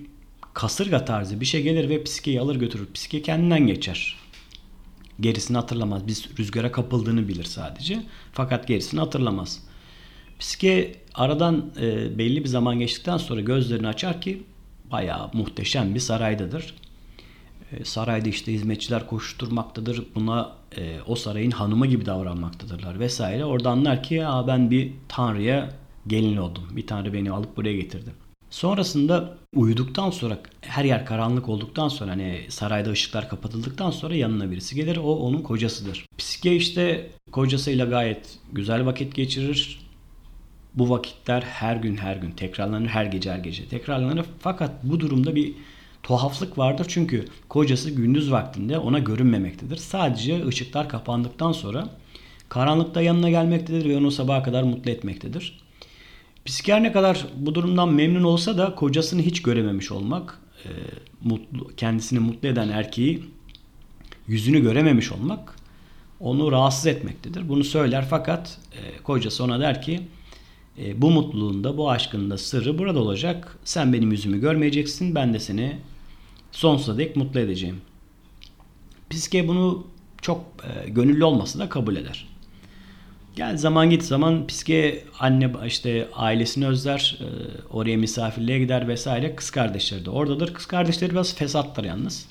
kasırga 0.53 1.05
tarzı 1.05 1.41
bir 1.41 1.45
şey 1.45 1.63
gelir 1.63 1.89
ve 1.89 2.03
psikeyi 2.03 2.41
alır 2.41 2.55
götürür. 2.55 2.87
Psike 2.93 3.21
kendinden 3.21 3.67
geçer. 3.67 4.15
Gerisini 5.19 5.57
hatırlamaz. 5.57 6.07
Biz 6.07 6.39
rüzgara 6.39 6.71
kapıldığını 6.71 7.27
bilir 7.27 7.43
sadece. 7.43 8.03
Fakat 8.33 8.67
gerisini 8.67 8.99
hatırlamaz. 8.99 9.63
Psike 10.39 10.95
aradan 11.13 11.71
e, 11.81 12.17
belli 12.17 12.43
bir 12.43 12.49
zaman 12.49 12.79
geçtikten 12.79 13.17
sonra 13.17 13.41
gözlerini 13.41 13.87
açar 13.87 14.21
ki 14.21 14.43
bayağı 14.91 15.29
muhteşem 15.33 15.95
bir 15.95 15.99
saraydadır. 15.99 16.75
E, 17.79 17.85
sarayda 17.85 18.29
işte 18.29 18.53
hizmetçiler 18.53 19.07
koşturmaktadır. 19.07 20.03
Buna 20.15 20.51
e, 20.77 20.97
o 21.07 21.15
sarayın 21.15 21.51
hanımı 21.51 21.87
gibi 21.87 22.05
davranmaktadırlar 22.05 22.99
vesaire. 22.99 23.45
Orada 23.45 23.69
anlar 23.69 24.03
ki 24.03 24.27
Aa, 24.27 24.47
ben 24.47 24.71
bir 24.71 24.91
tanrıya 25.07 25.69
gelin 26.07 26.37
oldum. 26.37 26.63
Bir 26.71 26.87
tanrı 26.87 27.13
beni 27.13 27.31
alıp 27.31 27.57
buraya 27.57 27.73
getirdi. 27.73 28.09
Sonrasında 28.49 29.37
uyuduktan 29.55 30.09
sonra 30.09 30.39
her 30.61 30.85
yer 30.85 31.05
karanlık 31.05 31.49
olduktan 31.49 31.87
sonra 31.87 32.11
hani 32.11 32.41
sarayda 32.49 32.91
ışıklar 32.91 33.29
kapatıldıktan 33.29 33.91
sonra 33.91 34.15
yanına 34.15 34.51
birisi 34.51 34.75
gelir. 34.75 34.97
O 34.97 35.15
onun 35.15 35.41
kocasıdır. 35.41 36.05
Psike 36.17 36.55
işte 36.55 37.09
kocasıyla 37.31 37.85
gayet 37.85 38.39
güzel 38.51 38.85
vakit 38.85 39.15
geçirir. 39.15 39.79
Bu 40.73 40.89
vakitler 40.89 41.41
her 41.41 41.75
gün 41.75 41.95
her 41.95 42.15
gün 42.15 42.31
tekrarlanır, 42.31 42.87
her 42.87 43.05
gece 43.05 43.31
her 43.31 43.39
gece 43.39 43.67
tekrarlanır. 43.67 44.25
Fakat 44.39 44.71
bu 44.83 44.99
durumda 44.99 45.35
bir 45.35 45.53
tuhaflık 46.03 46.57
vardır 46.57 46.85
çünkü 46.89 47.25
kocası 47.49 47.91
gündüz 47.91 48.31
vaktinde 48.31 48.77
ona 48.77 48.99
görünmemektedir. 48.99 49.77
Sadece 49.77 50.47
ışıklar 50.47 50.89
kapandıktan 50.89 51.51
sonra 51.51 51.89
karanlıkta 52.49 53.01
yanına 53.01 53.29
gelmektedir 53.29 53.89
ve 53.89 53.97
onu 53.97 54.11
sabaha 54.11 54.43
kadar 54.43 54.63
mutlu 54.63 54.91
etmektedir. 54.91 55.59
Psikiyer 56.45 56.83
ne 56.83 56.91
kadar 56.91 57.25
bu 57.35 57.55
durumdan 57.55 57.93
memnun 57.93 58.23
olsa 58.23 58.57
da 58.57 58.75
kocasını 58.75 59.21
hiç 59.21 59.41
görememiş 59.41 59.91
olmak, 59.91 60.39
e, 60.65 60.69
mutlu, 61.23 61.75
kendisini 61.77 62.19
mutlu 62.19 62.47
eden 62.47 62.69
erkeği 62.69 63.23
yüzünü 64.27 64.61
görememiş 64.61 65.11
olmak 65.11 65.55
onu 66.19 66.51
rahatsız 66.51 66.87
etmektedir. 66.87 67.49
Bunu 67.49 67.63
söyler 67.63 68.05
fakat 68.09 68.57
e, 68.73 69.03
kocası 69.03 69.43
ona 69.43 69.59
der 69.59 69.81
ki 69.81 70.01
e, 70.79 71.01
bu 71.01 71.11
mutluluğunda, 71.11 71.77
bu 71.77 71.91
aşkında 71.91 72.37
sırrı 72.37 72.77
burada 72.77 72.99
olacak. 72.99 73.57
Sen 73.63 73.93
benim 73.93 74.11
yüzümü 74.11 74.41
görmeyeceksin. 74.41 75.15
Ben 75.15 75.33
de 75.33 75.39
seni 75.39 75.77
sonsuza 76.53 76.97
dek 76.97 77.15
mutlu 77.15 77.39
edeceğim. 77.39 77.81
Piske 79.09 79.47
bunu 79.47 79.87
çok 80.21 80.45
e, 80.63 80.89
gönüllü 80.89 81.23
olması 81.23 81.59
da 81.59 81.69
kabul 81.69 81.95
eder. 81.95 82.27
Gel 83.35 83.57
zaman 83.57 83.89
git 83.89 84.03
zaman 84.03 84.47
Piske 84.47 85.03
anne 85.19 85.51
işte 85.65 86.09
ailesini 86.13 86.67
özler. 86.67 87.19
E, 87.21 87.27
oraya 87.69 87.97
misafirliğe 87.97 88.59
gider 88.59 88.87
vesaire. 88.87 89.35
Kız 89.35 89.51
kardeşleri 89.51 90.05
de 90.05 90.09
oradadır. 90.09 90.53
Kız 90.53 90.65
kardeşleri 90.65 91.11
biraz 91.11 91.35
fesattır 91.35 91.83
yalnız. 91.83 92.25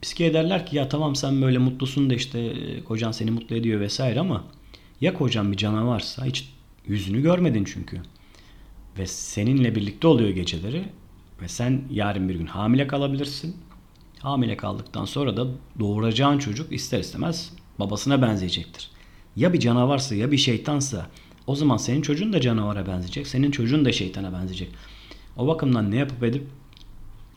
Piske 0.00 0.34
derler 0.34 0.66
ki 0.66 0.76
ya 0.76 0.88
tamam 0.88 1.16
sen 1.16 1.42
böyle 1.42 1.58
mutlusun 1.58 2.10
da 2.10 2.14
işte 2.14 2.40
e, 2.40 2.84
kocan 2.84 3.12
seni 3.12 3.30
mutlu 3.30 3.56
ediyor 3.56 3.80
vesaire 3.80 4.20
ama 4.20 4.44
ya 5.00 5.14
kocan 5.14 5.52
bir 5.52 5.56
canavarsa 5.56 6.24
hiç 6.24 6.48
Yüzünü 6.88 7.22
görmedin 7.22 7.64
çünkü. 7.64 8.00
Ve 8.98 9.06
seninle 9.06 9.74
birlikte 9.74 10.06
oluyor 10.08 10.30
geceleri. 10.30 10.84
Ve 11.42 11.48
sen 11.48 11.82
yarın 11.90 12.28
bir 12.28 12.34
gün 12.34 12.46
hamile 12.46 12.86
kalabilirsin. 12.86 13.56
Hamile 14.18 14.56
kaldıktan 14.56 15.04
sonra 15.04 15.36
da 15.36 15.46
doğuracağın 15.80 16.38
çocuk 16.38 16.72
ister 16.72 16.98
istemez 16.98 17.52
babasına 17.78 18.22
benzeyecektir. 18.22 18.90
Ya 19.36 19.52
bir 19.52 19.60
canavarsa 19.60 20.14
ya 20.14 20.30
bir 20.30 20.36
şeytansa 20.36 21.06
o 21.46 21.54
zaman 21.54 21.76
senin 21.76 22.02
çocuğun 22.02 22.32
da 22.32 22.40
canavara 22.40 22.86
benzeyecek. 22.86 23.26
Senin 23.26 23.50
çocuğun 23.50 23.84
da 23.84 23.92
şeytana 23.92 24.32
benzeyecek. 24.32 24.68
O 25.36 25.46
bakımdan 25.46 25.90
ne 25.90 25.96
yapıp 25.96 26.22
edip 26.22 26.46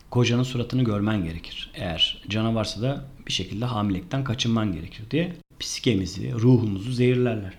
kocanın 0.09 0.43
suratını 0.43 0.83
görmen 0.83 1.23
gerekir. 1.23 1.71
Eğer 1.73 2.23
canavarsa 2.29 2.81
da 2.81 3.05
bir 3.27 3.31
şekilde 3.31 3.65
hamilelikten 3.65 4.23
kaçınman 4.23 4.73
gerekir 4.73 5.03
diye 5.11 5.33
psikemizi, 5.59 6.33
ruhumuzu 6.33 6.91
zehirlerler. 6.91 7.53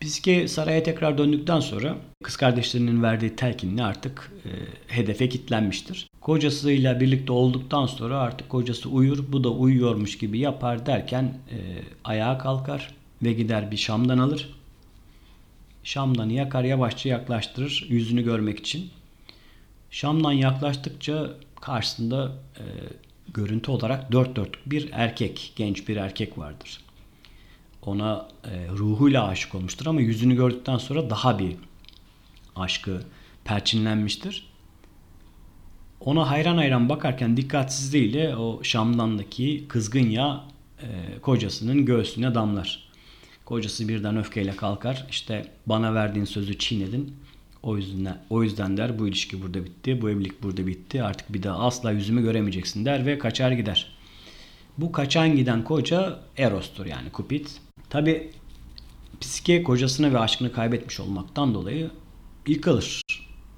Psike 0.00 0.48
saraya 0.48 0.82
tekrar 0.82 1.18
döndükten 1.18 1.60
sonra 1.60 1.96
kız 2.22 2.36
kardeşlerinin 2.36 3.02
verdiği 3.02 3.36
telkinle 3.36 3.84
artık 3.84 4.32
e, 4.44 4.50
hedefe 4.94 5.28
kilitlenmiştir. 5.28 6.08
Kocasıyla 6.20 7.00
birlikte 7.00 7.32
olduktan 7.32 7.86
sonra 7.86 8.18
artık 8.18 8.48
kocası 8.48 8.88
uyur, 8.88 9.24
bu 9.32 9.44
da 9.44 9.50
uyuyormuş 9.50 10.18
gibi 10.18 10.38
yapar 10.38 10.86
derken 10.86 11.24
e, 11.24 11.58
ayağa 12.04 12.38
kalkar 12.38 12.94
ve 13.22 13.32
gider 13.32 13.70
bir 13.70 13.76
şamdan 13.76 14.18
alır. 14.18 14.54
Şamdanı 15.84 16.32
yakar 16.32 16.64
yavaşça 16.64 17.08
yaklaştırır 17.08 17.86
yüzünü 17.88 18.24
görmek 18.24 18.58
için. 18.58 18.90
Şamdan 19.90 20.32
yaklaştıkça 20.32 21.30
karşısında 21.60 22.32
e, 22.58 22.64
görüntü 23.34 23.70
olarak 23.70 24.12
dört 24.12 24.36
dörtlük 24.36 24.70
bir 24.70 24.88
erkek, 24.92 25.52
genç 25.56 25.88
bir 25.88 25.96
erkek 25.96 26.38
vardır 26.38 26.85
ona 27.86 28.28
e, 28.44 28.68
ruhuyla 28.68 29.26
aşık 29.26 29.54
olmuştur 29.54 29.86
ama 29.86 30.00
yüzünü 30.00 30.36
gördükten 30.36 30.78
sonra 30.78 31.10
daha 31.10 31.38
bir 31.38 31.56
aşkı 32.56 33.02
perçinlenmiştir. 33.44 34.46
Ona 36.00 36.30
hayran 36.30 36.56
hayran 36.56 36.88
bakarken 36.88 37.36
dikkatsizliğiyle 37.36 38.36
o 38.36 38.64
Şam'dandaki 38.64 39.64
kızgın 39.68 40.10
yağ 40.10 40.44
e, 40.82 41.18
kocasının 41.22 41.84
göğsüne 41.84 42.34
damlar. 42.34 42.86
Kocası 43.44 43.88
birden 43.88 44.16
öfkeyle 44.16 44.56
kalkar. 44.56 45.06
İşte 45.10 45.52
bana 45.66 45.94
verdiğin 45.94 46.24
sözü 46.24 46.58
çiğnedin. 46.58 47.16
O 47.62 47.76
yüzden, 47.76 48.18
o 48.30 48.42
yüzden 48.42 48.76
der 48.76 48.98
bu 48.98 49.08
ilişki 49.08 49.42
burada 49.42 49.64
bitti. 49.64 50.02
Bu 50.02 50.10
evlilik 50.10 50.42
burada 50.42 50.66
bitti. 50.66 51.02
Artık 51.02 51.32
bir 51.32 51.42
daha 51.42 51.58
asla 51.58 51.90
yüzümü 51.90 52.22
göremeyeceksin 52.22 52.84
der 52.84 53.06
ve 53.06 53.18
kaçar 53.18 53.52
gider. 53.52 53.96
Bu 54.78 54.92
kaçan 54.92 55.36
giden 55.36 55.64
koca 55.64 56.18
Eros'tur 56.36 56.86
yani 56.86 57.08
Cupid. 57.16 57.46
Tabi 57.96 58.30
Psike 59.20 59.62
kocasını 59.62 60.14
ve 60.14 60.18
aşkını 60.18 60.52
kaybetmiş 60.52 61.00
olmaktan 61.00 61.54
dolayı 61.54 61.90
yıkılır. 62.46 63.02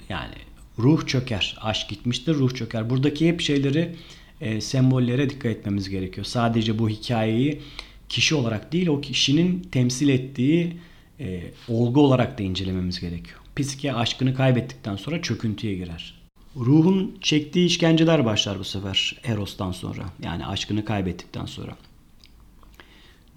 Yani 0.09 0.35
ruh 0.78 1.07
çöker. 1.07 1.57
Aşk 1.61 1.88
gitmiştir, 1.88 2.35
ruh 2.35 2.54
çöker. 2.54 2.90
Buradaki 2.90 3.28
hep 3.28 3.40
şeyleri 3.40 3.97
e, 4.40 4.61
sembollere 4.61 5.30
dikkat 5.30 5.52
etmemiz 5.52 5.88
gerekiyor. 5.88 6.25
Sadece 6.25 6.78
bu 6.78 6.88
hikayeyi 6.88 7.62
kişi 8.09 8.35
olarak 8.35 8.73
değil 8.73 8.87
o 8.87 9.00
kişinin 9.00 9.61
temsil 9.61 10.09
ettiği 10.09 10.76
e, 11.21 11.42
olgu 11.68 12.00
olarak 12.00 12.38
da 12.38 12.42
incelememiz 12.42 13.00
gerekiyor. 13.00 13.38
Psike 13.57 13.95
aşkını 13.95 14.35
kaybettikten 14.35 14.97
sonra 14.97 15.23
çöküntüye 15.23 15.75
girer. 15.75 16.14
Ruhun 16.57 17.18
çektiği 17.21 17.66
işkenceler 17.66 18.25
başlar 18.25 18.59
bu 18.59 18.64
sefer 18.64 19.16
Eros'tan 19.25 19.73
sonra. 19.73 20.04
Yani 20.23 20.47
aşkını 20.47 20.85
kaybettikten 20.85 21.47
sonra. 21.47 21.76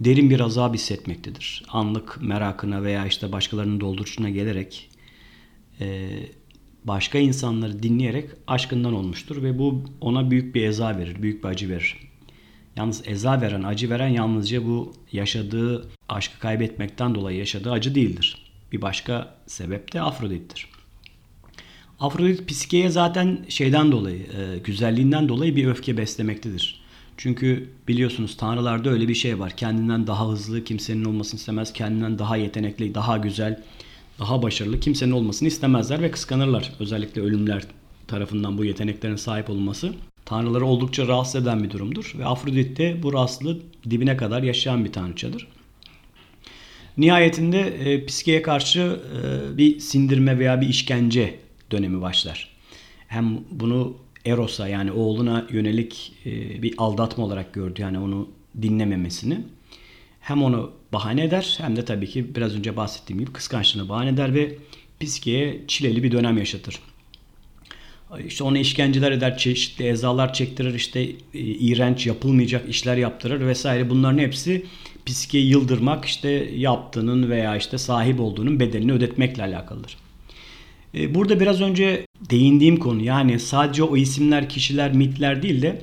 Derin 0.06 0.30
bir 0.30 0.40
azap 0.40 0.74
hissetmektedir. 0.74 1.64
Anlık 1.70 2.22
merakına 2.22 2.84
veya 2.84 3.06
işte 3.06 3.32
başkalarının 3.32 3.80
dolduruşuna 3.80 4.30
gelerek 4.30 4.90
e, 5.80 6.10
başka 6.84 7.18
insanları 7.18 7.84
dinleyerek 7.84 8.30
aşkından 8.48 8.94
olmuştur 8.94 9.44
ve 9.44 9.60
bu 9.60 9.84
ona 10.02 10.32
büyük 10.32 10.56
bir 10.56 10.64
eza 10.64 10.98
verir, 10.98 11.22
büyük 11.22 11.44
bir 11.44 11.50
acı 11.50 11.70
verir. 11.70 11.98
Yalnız 12.76 13.02
eza 13.06 13.42
veren, 13.42 13.64
acı 13.64 13.90
veren 13.90 14.08
yalnızca 14.08 14.66
bu 14.66 14.94
yaşadığı 15.12 15.90
aşkı 16.10 16.40
kaybetmekten 16.40 17.16
dolayı 17.16 17.38
yaşadığı 17.38 17.72
acı 17.72 17.96
değildir. 17.96 18.52
Bir 18.72 18.82
başka 18.82 19.36
sebep 19.48 19.94
de 19.94 20.02
Afrodit'tir. 20.02 20.68
Afrodit 22.00 22.48
psikeye 22.48 22.90
zaten 22.90 23.46
şeyden 23.50 23.92
dolayı, 23.92 24.20
e, 24.20 24.58
güzelliğinden 24.58 25.30
dolayı 25.30 25.56
bir 25.56 25.68
öfke 25.68 25.98
beslemektedir. 25.98 26.81
Çünkü 27.24 27.70
biliyorsunuz 27.88 28.38
tanrılarda 28.38 28.90
öyle 28.90 29.08
bir 29.08 29.16
şey 29.16 29.40
var. 29.40 29.52
Kendinden 29.58 30.08
daha 30.08 30.30
hızlı 30.30 30.64
kimsenin 30.64 31.06
olmasını 31.06 31.40
istemez. 31.40 31.74
Kendinden 31.74 32.20
daha 32.20 32.38
yetenekli, 32.38 32.96
daha 32.96 33.18
güzel, 33.18 33.64
daha 34.20 34.42
başarılı 34.42 34.80
kimsenin 34.80 35.12
olmasını 35.12 35.48
istemezler 35.48 36.02
ve 36.02 36.12
kıskanırlar. 36.12 36.74
Özellikle 36.80 37.22
ölümler 37.22 37.64
tarafından 38.08 38.58
bu 38.58 38.66
yeteneklerin 38.66 39.16
sahip 39.16 39.50
olması 39.50 39.94
tanrıları 40.26 40.66
oldukça 40.66 41.08
rahatsız 41.08 41.44
eden 41.44 41.64
bir 41.64 41.70
durumdur. 41.70 42.14
Ve 42.18 42.26
Afrodit 42.26 42.78
de 42.78 43.04
bu 43.04 43.14
rahatsızlığı 43.14 43.60
dibine 43.90 44.18
kadar 44.18 44.44
yaşayan 44.44 44.86
bir 44.86 44.92
tanrıçadır. 44.92 45.48
Nihayetinde 46.98 47.60
e, 47.60 48.06
psikeye 48.06 48.42
karşı 48.42 49.00
e, 49.24 49.58
bir 49.58 49.80
sindirme 49.80 50.40
veya 50.40 50.62
bir 50.62 50.68
işkence 50.68 51.40
dönemi 51.72 52.02
başlar. 52.02 52.50
Hem 53.08 53.40
bunu 53.52 53.98
Eros'a 54.26 54.68
yani 54.68 54.92
oğluna 54.92 55.48
yönelik 55.50 56.14
e, 56.26 56.62
bir 56.62 56.74
aldatma 56.78 57.26
olarak 57.26 57.54
gördü. 57.54 57.82
Yani 57.82 58.00
onu 58.00 58.30
dinlememesini. 58.62 59.40
Hem 60.22 60.44
onu 60.44 60.72
bahane 60.94 61.24
eder 61.24 61.58
hem 61.62 61.76
de 61.76 61.86
tabii 61.86 62.10
ki 62.10 62.36
biraz 62.36 62.56
önce 62.56 62.78
bahsettiğim 62.78 63.20
gibi 63.20 63.32
kıskançlığını 63.32 63.90
bahane 63.90 64.10
eder 64.10 64.34
ve 64.34 64.56
Piski'ye 65.00 65.62
çileli 65.68 66.04
bir 66.04 66.12
dönem 66.12 66.38
yaşatır. 66.38 66.80
İşte 68.28 68.44
ona 68.44 68.60
işkenceler 68.60 69.12
eder, 69.12 69.38
çeşitli 69.38 69.86
ezalar 69.86 70.34
çektirir, 70.34 70.74
işte 70.74 71.02
e, 71.02 71.14
iğrenç 71.34 72.08
yapılmayacak 72.08 72.70
işler 72.70 72.98
yaptırır 72.98 73.48
vesaire. 73.48 73.90
Bunların 73.90 74.18
hepsi 74.18 74.66
Piski'yi 75.06 75.50
yıldırmak, 75.50 76.06
işte 76.06 76.30
yaptığının 76.56 77.30
veya 77.30 77.58
işte 77.58 77.78
sahip 77.78 78.20
olduğunun 78.20 78.60
bedelini 78.60 78.92
ödetmekle 78.92 79.44
alakalıdır. 79.44 79.98
E, 80.94 81.16
burada 81.16 81.40
biraz 81.40 81.62
önce 81.62 82.06
değindiğim 82.30 82.78
konu 82.78 83.04
yani 83.04 83.40
sadece 83.40 83.84
o 83.84 83.98
isimler, 83.98 84.50
kişiler, 84.50 84.94
mitler 84.94 85.44
değil 85.44 85.62
de 85.62 85.82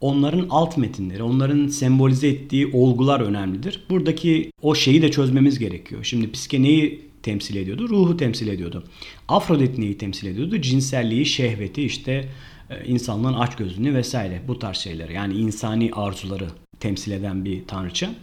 onların 0.00 0.46
alt 0.50 0.76
metinleri, 0.76 1.22
onların 1.22 1.66
sembolize 1.66 2.28
ettiği 2.28 2.66
olgular 2.72 3.20
önemlidir. 3.20 3.84
Buradaki 3.90 4.50
o 4.62 4.74
şeyi 4.74 5.02
de 5.02 5.10
çözmemiz 5.10 5.58
gerekiyor. 5.58 6.04
Şimdi 6.04 6.32
psike 6.32 6.62
neyi 6.62 7.12
temsil 7.22 7.56
ediyordu? 7.56 7.88
Ruhu 7.88 8.16
temsil 8.16 8.48
ediyordu. 8.48 8.84
Afrodit 9.28 9.78
neyi 9.78 9.98
temsil 9.98 10.26
ediyordu? 10.26 10.60
Cinselliği, 10.60 11.26
şehveti, 11.26 11.82
işte 11.82 12.28
e, 12.70 12.84
insanlığın 12.86 13.34
açgözlülüğünü 13.34 13.94
vesaire 13.94 14.42
bu 14.48 14.58
tarz 14.58 14.76
şeyleri. 14.76 15.12
Yani 15.12 15.34
insani 15.34 15.90
arzuları 15.92 16.48
temsil 16.80 17.12
eden 17.12 17.44
bir 17.44 17.66
tanrıça 17.66 18.14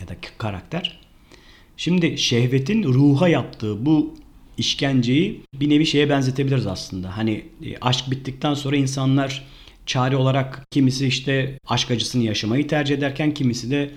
ya 0.00 0.08
da 0.08 0.12
karakter. 0.38 1.00
Şimdi 1.76 2.18
şehvetin 2.18 2.82
ruha 2.82 3.28
yaptığı 3.28 3.86
bu 3.86 4.14
işkenceyi 4.60 5.40
bir 5.54 5.70
nevi 5.70 5.86
şeye 5.86 6.10
benzetebiliriz 6.10 6.66
aslında. 6.66 7.16
Hani 7.16 7.44
e, 7.64 7.76
aşk 7.80 8.10
bittikten 8.10 8.54
sonra 8.54 8.76
insanlar 8.76 9.44
çare 9.86 10.16
olarak 10.16 10.66
kimisi 10.70 11.06
işte 11.06 11.58
aşk 11.66 11.90
acısını 11.90 12.22
yaşamayı 12.22 12.68
tercih 12.68 12.94
ederken 12.94 13.34
kimisi 13.34 13.70
de 13.70 13.90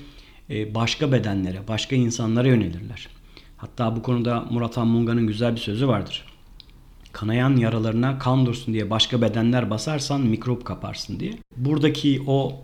e, 0.49 0.75
başka 0.75 1.11
bedenlere, 1.11 1.67
başka 1.67 1.95
insanlara 1.95 2.47
yönelirler. 2.47 3.07
Hatta 3.57 3.95
bu 3.95 4.01
konuda 4.01 4.45
Murat 4.51 4.77
Anmunga'nın 4.77 5.27
güzel 5.27 5.55
bir 5.55 5.59
sözü 5.59 5.87
vardır. 5.87 6.25
Kanayan 7.11 7.55
yaralarına 7.55 8.19
kan 8.19 8.45
dursun 8.45 8.73
diye 8.73 8.89
başka 8.89 9.21
bedenler 9.21 9.69
basarsan 9.69 10.21
mikrop 10.21 10.65
kaparsın 10.65 11.19
diye. 11.19 11.33
Buradaki 11.57 12.21
o 12.27 12.61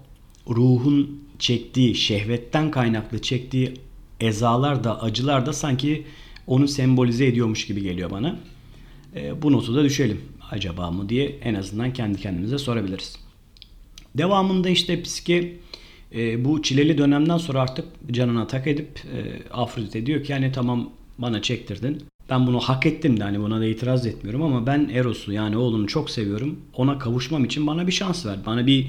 ruhun 0.49 1.23
çektiği, 1.39 1.95
şehvetten 1.95 2.71
kaynaklı 2.71 3.21
çektiği 3.21 3.73
ezalar 4.19 4.83
da 4.83 5.01
acılar 5.01 5.45
da 5.45 5.53
sanki 5.53 6.05
onu 6.49 6.67
sembolize 6.67 7.25
ediyormuş 7.25 7.67
gibi 7.67 7.83
geliyor 7.83 8.11
bana. 8.11 8.39
E, 9.15 9.41
bu 9.41 9.51
notu 9.51 9.75
da 9.75 9.83
düşelim 9.83 10.21
acaba 10.51 10.91
mı 10.91 11.09
diye 11.09 11.39
en 11.43 11.53
azından 11.53 11.93
kendi 11.93 12.21
kendimize 12.21 12.57
sorabiliriz. 12.57 13.19
Devamında 14.17 14.69
işte 14.69 15.01
psike 15.01 15.55
e, 16.15 16.45
bu 16.45 16.61
çileli 16.61 16.97
dönemden 16.97 17.37
sonra 17.37 17.61
artık 17.61 17.85
canına 18.11 18.47
tak 18.47 18.67
edip 18.67 18.89
e, 19.15 19.49
Afrodite 19.53 20.05
diyor 20.05 20.23
ki 20.23 20.31
yani 20.31 20.51
tamam 20.51 20.89
bana 21.17 21.41
çektirdin. 21.41 22.03
Ben 22.29 22.47
bunu 22.47 22.59
hak 22.59 22.85
ettim 22.85 23.19
de 23.19 23.23
hani 23.23 23.39
buna 23.39 23.59
da 23.59 23.65
itiraz 23.65 24.05
etmiyorum 24.05 24.41
ama 24.41 24.65
ben 24.65 24.89
Eros'u 24.93 25.33
yani 25.33 25.57
oğlunu 25.57 25.87
çok 25.87 26.09
seviyorum. 26.09 26.59
Ona 26.73 26.99
kavuşmam 26.99 27.45
için 27.45 27.67
bana 27.67 27.87
bir 27.87 27.91
şans 27.91 28.25
ver. 28.25 28.37
Bana 28.45 28.67
bir 28.67 28.87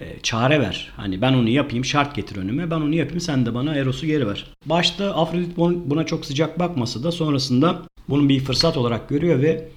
e, 0.00 0.20
çare 0.22 0.60
ver. 0.60 0.92
Hani 0.96 1.20
ben 1.20 1.32
onu 1.32 1.48
yapayım 1.48 1.84
şart 1.84 2.16
getir 2.16 2.36
önüme. 2.36 2.70
Ben 2.70 2.80
onu 2.80 2.94
yapayım 2.94 3.20
sen 3.20 3.46
de 3.46 3.54
bana 3.54 3.74
Eros'u 3.74 4.06
geri 4.06 4.26
ver. 4.26 4.46
Başta 4.66 5.14
Afrodit 5.16 5.56
buna 5.56 6.06
çok 6.06 6.26
sıcak 6.26 6.58
bakmasa 6.58 7.02
da 7.02 7.12
sonrasında 7.12 7.82
bunu 8.08 8.28
bir 8.28 8.40
fırsat 8.40 8.76
olarak 8.76 9.08
görüyor 9.08 9.42
ve 9.42 9.68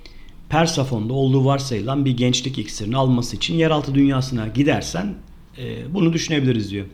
Persafon'da 0.49 1.13
olduğu 1.13 1.45
varsayılan 1.45 2.05
bir 2.05 2.17
gençlik 2.17 2.57
iksirini 2.57 2.97
alması 2.97 3.35
için 3.35 3.53
yeraltı 3.53 3.95
dünyasına 3.95 4.47
gidersen 4.47 5.15
e, 5.57 5.93
bunu 5.93 6.13
düşünebiliriz 6.13 6.71
diyor. 6.71 6.85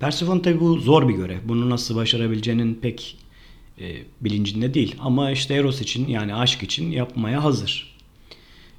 Persefone 0.00 0.42
tabi 0.42 0.60
bu 0.60 0.78
zor 0.78 1.08
bir 1.08 1.14
görev. 1.14 1.38
Bunu 1.44 1.70
nasıl 1.70 1.96
başarabileceğinin 1.96 2.74
pek 2.74 3.16
e, 3.80 3.96
bilincinde 4.20 4.74
değil. 4.74 4.96
Ama 5.00 5.30
işte 5.30 5.54
Eros 5.54 5.80
için 5.80 6.08
yani 6.08 6.34
aşk 6.34 6.62
için 6.62 6.90
yapmaya 6.92 7.44
hazır. 7.44 7.93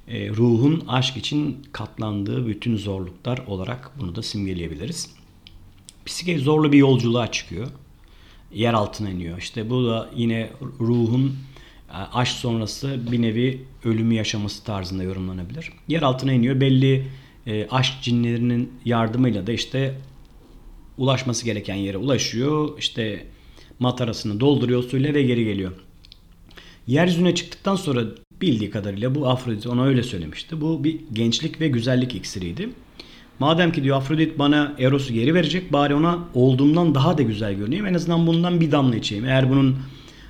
E, 0.08 0.28
ruhun 0.28 0.84
aşk 0.88 1.16
için 1.16 1.58
katlandığı 1.72 2.46
bütün 2.46 2.76
zorluklar 2.76 3.38
olarak 3.46 3.90
bunu 4.00 4.16
da 4.16 4.22
simgeleyebiliriz. 4.22 5.14
Psike 6.06 6.38
zorlu 6.38 6.72
bir 6.72 6.78
yolculuğa 6.78 7.32
çıkıyor. 7.32 7.66
Yer 8.52 8.74
altına 8.74 9.10
iniyor. 9.10 9.38
İşte 9.38 9.70
bu 9.70 9.86
da 9.86 10.10
yine 10.16 10.50
ruhun 10.80 11.36
e, 11.90 11.92
aşk 11.92 12.32
sonrası 12.32 13.00
bir 13.12 13.22
nevi 13.22 13.62
ölümü 13.84 14.14
yaşaması 14.14 14.64
tarzında 14.64 15.02
yorumlanabilir. 15.02 15.72
Yer 15.88 16.02
altına 16.02 16.32
iniyor. 16.32 16.60
Belli 16.60 17.06
e, 17.46 17.68
aşk 17.70 17.94
cinlerinin 18.02 18.72
yardımıyla 18.84 19.46
da 19.46 19.52
işte 19.52 19.94
ulaşması 20.98 21.44
gereken 21.44 21.74
yere 21.74 21.96
ulaşıyor. 21.96 22.78
İşte 22.78 23.26
matarasını 23.78 24.40
dolduruyor 24.40 24.82
suyla 24.82 25.14
ve 25.14 25.22
geri 25.22 25.44
geliyor. 25.44 25.72
Yeryüzüne 26.86 27.34
çıktıktan 27.34 27.76
sonra 27.76 28.04
bildiği 28.40 28.70
kadarıyla 28.70 29.14
bu 29.14 29.28
Afrodit 29.28 29.66
ona 29.66 29.84
öyle 29.84 30.02
söylemişti. 30.02 30.60
Bu 30.60 30.84
bir 30.84 31.00
gençlik 31.12 31.60
ve 31.60 31.68
güzellik 31.68 32.14
iksiriydi. 32.14 32.68
Madem 33.38 33.72
ki 33.72 33.84
diyor 33.84 33.96
Afrodit 33.96 34.38
bana 34.38 34.74
Eros'u 34.78 35.12
geri 35.12 35.34
verecek 35.34 35.72
bari 35.72 35.94
ona 35.94 36.18
olduğumdan 36.34 36.94
daha 36.94 37.18
da 37.18 37.22
güzel 37.22 37.54
görüneyim. 37.54 37.86
En 37.86 37.94
azından 37.94 38.26
bundan 38.26 38.60
bir 38.60 38.72
damla 38.72 38.96
içeyim. 38.96 39.24
Eğer 39.24 39.50
bunun 39.50 39.76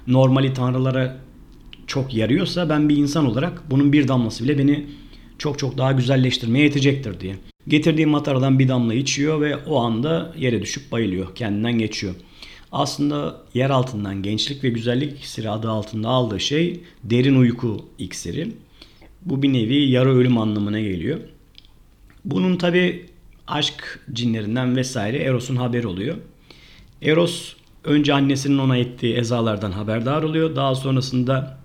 normali 0.06 0.54
tanrılara 0.54 1.16
çok 1.86 2.14
yarıyorsa 2.14 2.68
ben 2.68 2.88
bir 2.88 2.96
insan 2.96 3.26
olarak 3.26 3.62
bunun 3.70 3.92
bir 3.92 4.08
damlası 4.08 4.44
bile 4.44 4.58
beni 4.58 4.86
çok 5.38 5.58
çok 5.58 5.78
daha 5.78 5.92
güzelleştirmeye 5.92 6.64
yetecektir 6.64 7.20
diye. 7.20 7.36
Getirdiği 7.68 8.06
mataradan 8.06 8.58
bir 8.58 8.68
damla 8.68 8.94
içiyor 8.94 9.40
ve 9.40 9.56
o 9.56 9.80
anda 9.80 10.32
yere 10.38 10.62
düşüp 10.62 10.92
bayılıyor. 10.92 11.34
Kendinden 11.34 11.78
geçiyor. 11.78 12.14
Aslında 12.72 13.42
yer 13.54 13.70
altından 13.70 14.22
gençlik 14.22 14.64
ve 14.64 14.68
güzellik 14.68 15.18
iksiri 15.18 15.50
adı 15.50 15.70
altında 15.70 16.08
aldığı 16.08 16.40
şey 16.40 16.80
derin 17.04 17.36
uyku 17.36 17.84
iksiri. 17.98 18.52
Bu 19.22 19.42
bir 19.42 19.52
nevi 19.52 19.90
yarı 19.90 20.16
ölüm 20.16 20.38
anlamına 20.38 20.80
geliyor. 20.80 21.20
Bunun 22.24 22.56
tabi 22.56 23.06
aşk 23.46 24.00
cinlerinden 24.12 24.76
vesaire 24.76 25.18
Eros'un 25.18 25.56
haberi 25.56 25.86
oluyor. 25.86 26.16
Eros 27.02 27.54
önce 27.84 28.14
annesinin 28.14 28.58
ona 28.58 28.76
ettiği 28.76 29.14
ezalardan 29.14 29.72
haberdar 29.72 30.22
oluyor. 30.22 30.56
Daha 30.56 30.74
sonrasında 30.74 31.58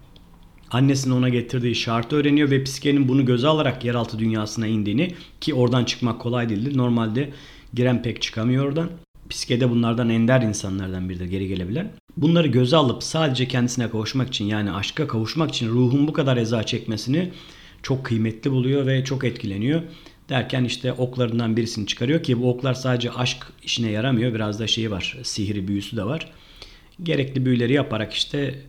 annesinin 0.72 1.16
ona 1.16 1.30
getirdiği 1.30 1.76
şartı 1.76 2.16
öğreniyor 2.16 2.52
ve 2.52 2.64
Psike'nin 2.64 3.08
bunu 3.08 3.26
göze 3.26 3.48
alarak 3.48 3.86
yeraltı 3.86 4.20
dünyasına 4.20 4.68
indiğini 4.68 5.16
ki 5.42 5.54
oradan 5.54 5.86
çıkmak 5.86 6.22
kolay 6.22 6.50
değildir. 6.50 6.78
Normalde 6.78 7.30
giren 7.74 8.04
pek 8.04 8.22
çıkamıyor 8.22 8.66
oradan. 8.66 8.90
Psike 9.32 9.60
de 9.60 9.70
bunlardan 9.70 10.10
ender 10.10 10.42
insanlardan 10.42 11.10
biridir 11.10 11.26
geri 11.26 11.48
gelebilen. 11.48 11.92
Bunları 12.18 12.48
göze 12.48 12.78
alıp 12.78 13.04
sadece 13.04 13.48
kendisine 13.48 13.90
kavuşmak 13.90 14.28
için 14.28 14.46
yani 14.46 14.72
aşka 14.72 15.08
kavuşmak 15.08 15.50
için 15.50 15.70
ruhun 15.70 16.08
bu 16.08 16.14
kadar 16.14 16.38
eza 16.38 16.64
çekmesini 16.64 17.32
çok 17.84 18.06
kıymetli 18.06 18.52
buluyor 18.52 18.86
ve 18.86 19.04
çok 19.04 19.24
etkileniyor. 19.24 19.82
Derken 20.30 20.64
işte 20.64 20.94
oklarından 20.94 21.58
birisini 21.58 21.88
çıkarıyor 21.88 22.24
ki 22.24 22.42
bu 22.42 22.50
oklar 22.50 22.74
sadece 22.74 23.12
aşk 23.12 23.48
işine 23.64 23.92
yaramıyor. 23.92 24.34
Biraz 24.34 24.60
da 24.60 24.68
şeyi 24.68 24.92
var, 24.92 25.18
sihri 25.24 25.68
büyüsü 25.68 25.98
de 25.98 26.04
var. 26.04 26.32
Gerekli 27.04 27.46
büyüleri 27.46 27.74
yaparak 27.74 28.14
işte 28.14 28.62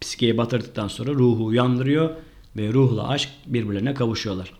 psikeye 0.00 0.38
batırdıktan 0.38 0.88
sonra 0.88 1.12
ruhu 1.12 1.44
uyandırıyor 1.44 2.10
ve 2.56 2.72
ruhla 2.72 3.08
aşk 3.08 3.28
birbirlerine 3.46 3.94
kavuşuyorlar. 3.94 4.57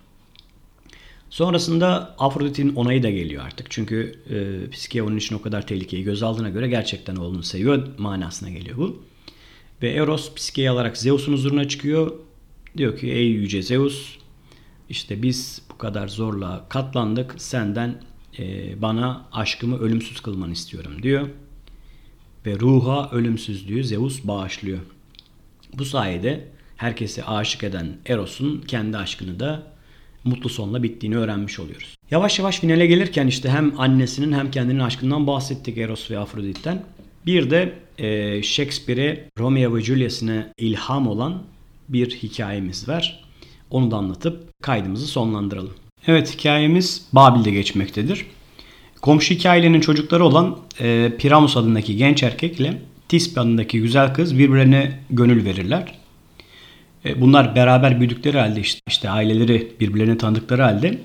Sonrasında 1.31 2.15
Afrodit'in 2.19 2.75
onayı 2.75 3.03
da 3.03 3.11
geliyor 3.11 3.45
artık. 3.47 3.71
Çünkü 3.71 4.15
e, 4.31 4.71
psikeye 4.71 5.03
onun 5.03 5.17
için 5.17 5.35
o 5.35 5.43
kadar 5.43 5.67
tehlikeyi 5.67 6.05
göz 6.05 6.23
aldığına 6.23 6.49
göre 6.49 6.69
gerçekten 6.69 7.17
oğlunu 7.17 7.43
seviyor 7.43 7.99
manasına 7.99 8.51
geliyor 8.51 8.77
bu. 8.77 9.03
Ve 9.83 9.91
Eros 9.91 10.35
psikeyi 10.35 10.71
alarak 10.71 10.97
Zeus'un 10.97 11.33
huzuruna 11.33 11.69
çıkıyor. 11.69 12.13
Diyor 12.77 12.99
ki 12.99 13.13
ey 13.13 13.27
yüce 13.27 13.63
Zeus 13.63 14.17
işte 14.89 15.23
biz 15.23 15.63
bu 15.71 15.79
kadar 15.79 16.09
zorla 16.09 16.67
katlandık 16.69 17.35
senden 17.37 18.03
e, 18.39 18.83
bana 18.83 19.29
aşkımı 19.33 19.79
ölümsüz 19.79 20.21
kılmanı 20.21 20.53
istiyorum 20.53 21.03
diyor. 21.03 21.29
Ve 22.47 22.61
ruha 22.61 23.11
ölümsüzlüğü 23.11 23.85
Zeus 23.85 24.25
bağışlıyor. 24.25 24.79
Bu 25.75 25.85
sayede 25.85 26.49
herkesi 26.77 27.25
aşık 27.25 27.65
eden 27.65 27.97
Eros'un 28.07 28.61
kendi 28.61 28.97
aşkını 28.97 29.41
da 29.41 29.78
mutlu 30.29 30.49
sonla 30.49 30.83
bittiğini 30.83 31.17
öğrenmiş 31.17 31.61
oluyoruz. 31.61 31.95
Yavaş 32.11 32.39
yavaş 32.39 32.61
finale 32.61 32.87
gelirken 32.87 33.27
işte 33.27 33.49
hem 33.49 33.81
annesinin 33.81 34.33
hem 34.33 34.51
kendinin 34.51 34.79
aşkından 34.79 35.27
bahsettik 35.27 35.79
Eros 35.79 36.11
ve 36.11 36.19
Afrodit'ten. 36.19 36.83
Bir 37.27 37.51
de 37.51 37.73
e, 37.99 38.43
Shakespeare'e 38.43 39.29
Romeo 39.39 39.77
ve 39.77 39.81
Juliet'ine 39.81 40.53
ilham 40.59 41.09
olan 41.09 41.43
bir 41.89 42.11
hikayemiz 42.11 42.89
var. 42.89 43.25
Onu 43.71 43.91
da 43.91 43.97
anlatıp 43.97 44.63
kaydımızı 44.63 45.07
sonlandıralım. 45.07 45.75
Evet 46.07 46.35
hikayemiz 46.39 47.07
Babil'de 47.13 47.51
geçmektedir. 47.51 48.27
Komşu 49.01 49.35
hikayelerinin 49.35 49.81
çocukları 49.81 50.25
olan 50.25 50.59
e, 50.81 51.13
Piramus 51.19 51.57
adındaki 51.57 51.97
genç 51.97 52.23
erkekle 52.23 52.83
Tisbe 53.09 53.41
adındaki 53.41 53.81
güzel 53.81 54.15
kız 54.15 54.39
birbirlerine 54.39 55.01
gönül 55.11 55.45
verirler. 55.45 55.98
E, 57.05 57.21
bunlar 57.21 57.55
beraber 57.55 58.01
büyüdükleri 58.01 58.39
halde 58.39 58.61
işte, 58.61 58.81
işte 58.89 59.11
aileleri 59.11 59.73
birbirlerini 59.81 60.19
tanıdıkları 60.19 60.63
halde 60.63 60.99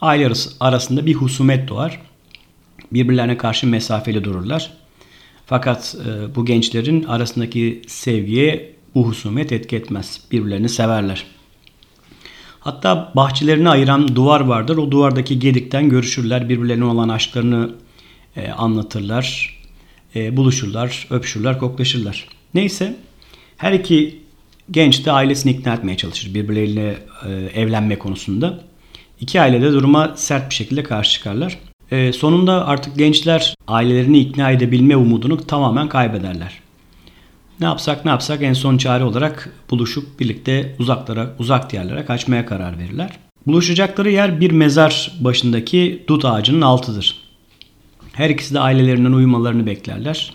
aile 0.00 0.32
arasında 0.60 1.06
bir 1.06 1.14
husumet 1.14 1.68
doğar. 1.68 2.00
Birbirlerine 2.92 3.36
karşı 3.36 3.66
mesafeli 3.66 4.24
dururlar. 4.24 4.72
Fakat 5.46 5.96
e, 6.06 6.34
bu 6.34 6.44
gençlerin 6.44 7.04
arasındaki 7.04 7.82
sevgiye 7.86 8.72
bu 8.94 9.08
husumet 9.08 9.52
etki 9.52 9.76
etmez. 9.76 10.20
Birbirlerini 10.32 10.68
severler. 10.68 11.26
Hatta 12.60 13.12
bahçelerini 13.16 13.68
ayıran 13.68 14.16
duvar 14.16 14.40
vardır. 14.40 14.76
O 14.76 14.90
duvardaki 14.90 15.38
gedikten 15.38 15.88
görüşürler. 15.88 16.48
Birbirlerine 16.48 16.84
olan 16.84 17.08
aşklarını 17.08 17.70
e, 18.36 18.50
anlatırlar. 18.50 19.56
Buluşurlar, 20.14 21.06
öpüşürler, 21.10 21.58
koklaşırlar. 21.58 22.28
Neyse 22.54 22.96
her 23.56 23.72
iki 23.72 24.25
genç 24.70 25.06
de 25.06 25.12
ailesini 25.12 25.52
ikna 25.52 25.74
etmeye 25.74 25.96
çalışır 25.96 26.34
birbirleriyle 26.34 26.96
e, 27.26 27.60
evlenme 27.60 27.98
konusunda. 27.98 28.60
İki 29.20 29.40
aile 29.40 29.62
de 29.62 29.72
duruma 29.72 30.12
sert 30.16 30.50
bir 30.50 30.54
şekilde 30.54 30.82
karşı 30.82 31.12
çıkarlar. 31.12 31.58
E, 31.90 32.12
sonunda 32.12 32.66
artık 32.66 32.96
gençler 32.96 33.54
ailelerini 33.68 34.18
ikna 34.18 34.50
edebilme 34.50 34.96
umudunu 34.96 35.46
tamamen 35.46 35.88
kaybederler. 35.88 36.60
Ne 37.60 37.66
yapsak 37.66 38.04
ne 38.04 38.10
yapsak 38.10 38.42
en 38.42 38.52
son 38.52 38.76
çare 38.76 39.04
olarak 39.04 39.52
buluşup 39.70 40.20
birlikte 40.20 40.76
uzaklara, 40.78 41.34
uzak 41.38 41.72
diyarlara 41.72 42.06
kaçmaya 42.06 42.46
karar 42.46 42.78
verirler. 42.78 43.10
Buluşacakları 43.46 44.10
yer 44.10 44.40
bir 44.40 44.50
mezar 44.50 45.12
başındaki 45.20 46.04
dut 46.08 46.24
ağacının 46.24 46.60
altıdır. 46.60 47.16
Her 48.12 48.30
ikisi 48.30 48.54
de 48.54 48.60
ailelerinden 48.60 49.12
uyumalarını 49.12 49.66
beklerler. 49.66 50.32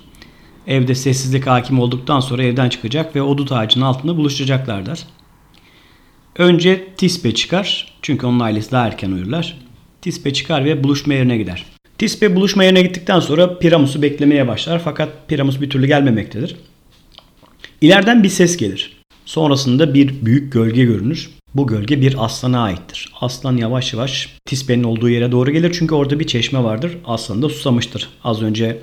Evde 0.67 0.95
sessizlik 0.95 1.47
hakim 1.47 1.80
olduktan 1.80 2.19
sonra 2.19 2.43
evden 2.43 2.69
çıkacak 2.69 3.15
ve 3.15 3.21
o 3.21 3.38
dut 3.38 3.52
ağacının 3.52 3.86
altında 3.86 4.17
buluşacaklardır. 4.17 5.00
Önce 6.38 6.88
Tispe 6.97 7.34
çıkar. 7.34 7.93
Çünkü 8.02 8.26
onun 8.26 8.39
ailesi 8.39 8.71
daha 8.71 8.88
erken 8.88 9.12
uyurlar. 9.12 9.58
Tispe 10.02 10.34
çıkar 10.34 10.65
ve 10.65 10.84
buluşma 10.84 11.13
yerine 11.13 11.38
gider. 11.38 11.65
Tispe 11.97 12.36
buluşma 12.36 12.63
yerine 12.63 12.82
gittikten 12.82 13.19
sonra 13.19 13.60
Piramus'u 13.60 14.02
beklemeye 14.02 14.47
başlar 14.47 14.82
fakat 14.84 15.10
Piramus 15.28 15.62
bir 15.62 15.69
türlü 15.69 15.88
gelmemektedir. 15.88 16.56
İleriden 17.82 18.24
bir 18.24 18.30
ses 18.30 18.58
gelir. 18.58 19.02
Sonrasında 19.26 19.93
bir 19.93 20.26
büyük 20.26 20.54
gölge 20.54 20.84
görünür. 20.84 21.30
Bu 21.56 21.67
gölge 21.67 22.02
bir 22.02 22.26
aslana 22.26 22.63
aittir. 22.63 23.12
Aslan 23.21 23.58
yavaş 23.58 23.93
yavaş 23.93 24.36
Tisbe'nin 24.45 24.84
olduğu 24.84 25.10
yere 25.10 25.32
doğru 25.32 25.52
gelir 25.52 25.76
çünkü 25.80 25.95
orada 25.95 26.19
bir 26.19 26.28
çeşme 26.28 26.63
vardır. 26.63 26.97
Aslan 27.06 27.41
da 27.41 27.50
susamıştır. 27.50 28.10
Az 28.24 28.41
önce 28.41 28.80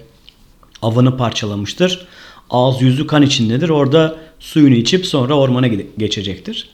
avını 0.83 1.17
parçalamıştır. 1.17 2.07
Ağız 2.51 2.83
yüzü 2.83 3.07
kan 3.07 3.23
içindedir. 3.23 3.69
Orada 3.69 4.17
suyunu 4.41 4.75
içip 4.75 5.07
sonra 5.07 5.35
ormana 5.35 5.67
geçecektir. 5.99 6.71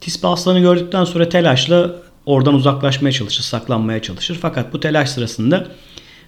Tisbe 0.00 0.28
aslanı 0.28 0.60
gördükten 0.60 1.04
sonra 1.04 1.28
telaşla 1.28 1.96
oradan 2.26 2.54
uzaklaşmaya 2.54 3.12
çalışır, 3.12 3.42
saklanmaya 3.42 4.02
çalışır. 4.02 4.38
Fakat 4.42 4.72
bu 4.72 4.80
telaş 4.80 5.10
sırasında 5.10 5.66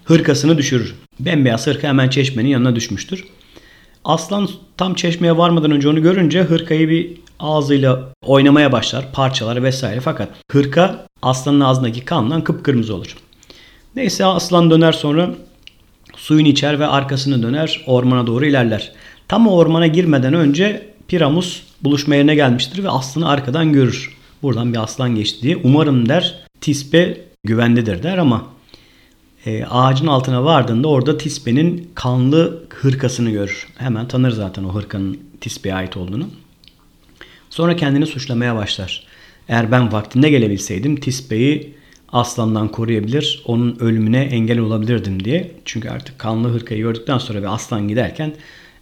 hırkasını 0.05 0.59
düşürür. 0.59 0.95
Bembeyaz 1.21 1.67
hırka 1.67 1.89
hemen 1.89 2.09
çeşmenin 2.09 2.49
yanına 2.49 2.77
düşmüştür. 2.77 3.25
Aslan 4.05 4.49
tam 4.77 4.95
çeşmeye 4.95 5.37
varmadan 5.37 5.71
önce 5.71 5.89
onu 5.89 6.03
görünce 6.03 6.43
hırkayı 6.43 6.89
bir 6.89 7.13
ağzıyla 7.41 8.13
oynamaya 8.23 8.73
başlar, 8.73 9.13
parçalar 9.13 9.63
vesaire. 9.63 10.01
Fakat 10.01 10.29
hırka 10.51 11.07
aslanın 11.23 11.61
ağzındaki 11.61 12.05
kandan 12.05 12.45
kıpkırmızı 12.45 12.95
olur. 12.95 13.17
Neyse 13.97 14.25
aslan 14.25 14.71
döner 14.71 14.93
sonra 14.93 15.31
suyunu 16.31 16.49
içer 16.49 16.81
ve 16.81 16.87
arkasını 16.87 17.43
döner 17.43 17.85
ormana 17.87 18.27
doğru 18.27 18.47
ilerler. 18.47 18.93
Tam 19.29 19.49
o 19.49 19.57
ormana 19.57 19.87
girmeden 19.87 20.35
önce 20.35 20.87
Piramus 21.09 21.63
buluşma 21.83 22.15
yerine 22.15 22.35
gelmiştir 22.35 22.85
ve 22.85 22.91
aslanı 22.91 23.29
arkadan 23.29 23.73
görür. 23.73 24.17
Buradan 24.43 24.73
bir 24.73 24.83
aslan 24.83 25.15
geçti 25.15 25.43
diye. 25.43 25.57
Umarım 25.65 26.09
der 26.09 26.45
Tisbe 26.61 27.21
güvendedir 27.45 28.03
der 28.03 28.19
ama 28.19 28.47
e, 29.47 29.65
ağacın 29.65 30.07
altına 30.07 30.45
vardığında 30.45 30.89
orada 30.89 31.19
Tisbe'nin 31.19 31.91
kanlı 31.95 32.65
hırkasını 32.71 33.31
görür. 33.31 33.69
Hemen 33.79 34.09
tanır 34.09 34.31
zaten 34.31 34.65
o 34.65 34.75
hırkanın 34.75 35.19
Tisbe'ye 35.41 35.75
ait 35.75 35.97
olduğunu. 35.97 36.27
Sonra 37.51 37.77
kendini 37.77 38.07
suçlamaya 38.07 38.57
başlar. 38.57 39.05
Eğer 39.49 39.73
ben 39.73 39.93
vaktinde 39.93 40.31
gelebilseydim 40.31 40.97
Tisbe'yi 40.97 41.75
aslandan 42.13 42.69
koruyabilir, 42.69 43.43
onun 43.47 43.77
ölümüne 43.81 44.21
engel 44.21 44.59
olabilirdim 44.59 45.25
diye. 45.25 45.51
Çünkü 45.65 45.89
artık 45.89 46.19
kanlı 46.19 46.49
hırkayı 46.49 46.81
gördükten 46.81 47.19
sonra 47.19 47.43
ve 47.43 47.49
aslan 47.49 47.89
giderken 47.89 48.33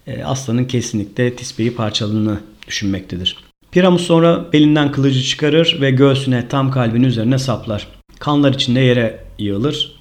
e, 0.06 0.24
aslanın 0.24 0.64
kesinlikle 0.64 1.36
Tisbe'yi 1.36 1.74
parçaladığını 1.74 2.40
düşünmektedir. 2.66 3.36
Piramus 3.72 4.02
sonra 4.06 4.52
belinden 4.52 4.92
kılıcı 4.92 5.22
çıkarır 5.22 5.78
ve 5.80 5.90
göğsüne 5.90 6.48
tam 6.48 6.70
kalbin 6.70 7.02
üzerine 7.02 7.38
saplar. 7.38 7.88
Kanlar 8.18 8.54
içinde 8.54 8.80
yere 8.80 9.24
yığılır 9.38 9.98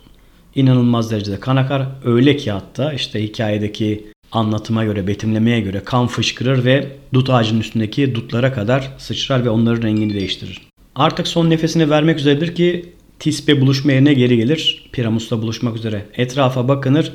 inanılmaz 0.56 1.12
derecede 1.12 1.40
kan 1.40 1.56
akar. 1.56 1.88
Öyle 2.06 2.38
ki 2.38 2.52
hatta 2.52 2.94
işte 2.94 3.24
hikayedeki 3.24 4.06
anlatıma 4.32 4.84
göre, 4.84 5.08
betimlemeye 5.08 5.60
göre 5.60 5.82
kan 5.86 6.08
fışkırır 6.08 6.66
ve 6.66 6.88
dut 7.14 7.30
ağacının 7.30 7.60
üstündeki 7.60 8.16
dutlara 8.16 8.54
kadar 8.54 8.92
sıçrar 8.98 9.46
ve 9.46 9.50
onların 9.50 9.82
rengini 9.82 10.14
değiştirir. 10.14 10.62
Artık 10.96 11.28
son 11.28 11.50
nefesini 11.50 11.90
vermek 11.90 12.20
üzeredir 12.20 12.56
ki 12.56 12.94
Tisbe 13.20 13.62
buluşma 13.62 13.92
yerine 13.92 14.14
geri 14.14 14.38
gelir. 14.38 14.90
Piramus'la 14.92 15.42
buluşmak 15.42 15.76
üzere. 15.76 16.06
Etrafa 16.14 16.68
bakınır. 16.68 17.12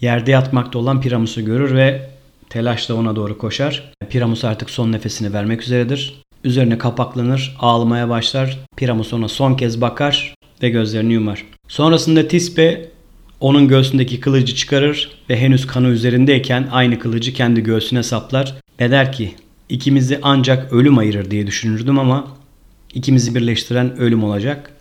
Yerde 0.00 0.30
yatmakta 0.30 0.78
olan 0.78 1.00
Piramus'u 1.00 1.44
görür 1.44 1.74
ve 1.74 2.10
telaşla 2.48 2.94
ona 2.94 3.16
doğru 3.16 3.38
koşar. 3.38 3.92
Piramus 4.10 4.44
artık 4.44 4.70
son 4.70 4.92
nefesini 4.92 5.32
vermek 5.32 5.62
üzeredir. 5.62 6.22
Üzerine 6.44 6.78
kapaklanır, 6.78 7.56
ağlamaya 7.58 8.08
başlar. 8.08 8.58
Piramus 8.76 9.12
ona 9.12 9.28
son 9.28 9.54
kez 9.54 9.80
bakar 9.80 10.34
ve 10.62 10.68
gözlerini 10.68 11.12
yumar. 11.12 11.44
Sonrasında 11.68 12.28
Tisbe 12.28 12.88
onun 13.40 13.68
göğsündeki 13.68 14.20
kılıcı 14.20 14.54
çıkarır 14.54 15.10
ve 15.30 15.36
henüz 15.40 15.66
kanı 15.66 15.88
üzerindeyken 15.88 16.68
aynı 16.72 16.98
kılıcı 16.98 17.32
kendi 17.32 17.62
göğsüne 17.62 18.02
saplar 18.02 18.56
ve 18.80 18.90
der 18.90 19.12
ki 19.12 19.34
ikimizi 19.68 20.18
ancak 20.22 20.72
ölüm 20.72 20.98
ayırır 20.98 21.30
diye 21.30 21.46
düşünürdüm 21.46 21.98
ama 21.98 22.26
ikimizi 22.94 23.34
birleştiren 23.34 23.96
ölüm 23.96 24.24
olacak. 24.24 24.72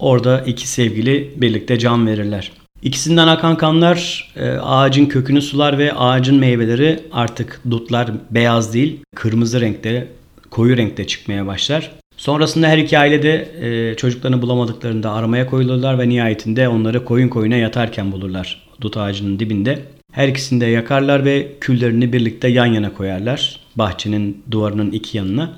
Orada 0.00 0.40
iki 0.40 0.68
sevgili 0.68 1.30
birlikte 1.36 1.78
can 1.78 2.06
verirler. 2.06 2.52
İkisinden 2.82 3.28
akan 3.28 3.56
kanlar 3.56 4.30
e, 4.36 4.50
ağacın 4.50 5.06
kökünü 5.06 5.42
sular 5.42 5.78
ve 5.78 5.92
ağacın 5.92 6.36
meyveleri 6.38 7.00
artık 7.12 7.60
dutlar 7.70 8.10
beyaz 8.30 8.74
değil 8.74 9.00
kırmızı 9.16 9.60
renkte 9.60 10.08
koyu 10.50 10.76
renkte 10.76 11.06
çıkmaya 11.06 11.46
başlar. 11.46 11.90
Sonrasında 12.16 12.68
her 12.68 12.78
iki 12.78 12.98
aile 12.98 13.22
de 13.22 13.48
e, 13.60 13.96
çocuklarını 13.96 14.42
bulamadıklarında 14.42 15.12
aramaya 15.12 15.46
koyulurlar 15.46 15.98
ve 15.98 16.08
nihayetinde 16.08 16.68
onları 16.68 17.04
koyun 17.04 17.28
koyuna 17.28 17.56
yatarken 17.56 18.12
bulurlar 18.12 18.62
dut 18.80 18.96
ağacının 18.96 19.38
dibinde. 19.38 19.78
Her 20.12 20.28
ikisini 20.28 20.60
de 20.60 20.66
yakarlar 20.66 21.24
ve 21.24 21.52
küllerini 21.60 22.12
birlikte 22.12 22.48
yan 22.48 22.66
yana 22.66 22.94
koyarlar 22.94 23.60
bahçenin 23.76 24.42
duvarının 24.50 24.90
iki 24.90 25.18
yanına. 25.18 25.52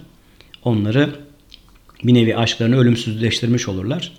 Onları 0.65 1.11
bir 2.05 2.15
nevi 2.15 2.37
aşklarını 2.37 2.79
ölümsüzleştirmiş 2.79 3.69
olurlar. 3.69 4.13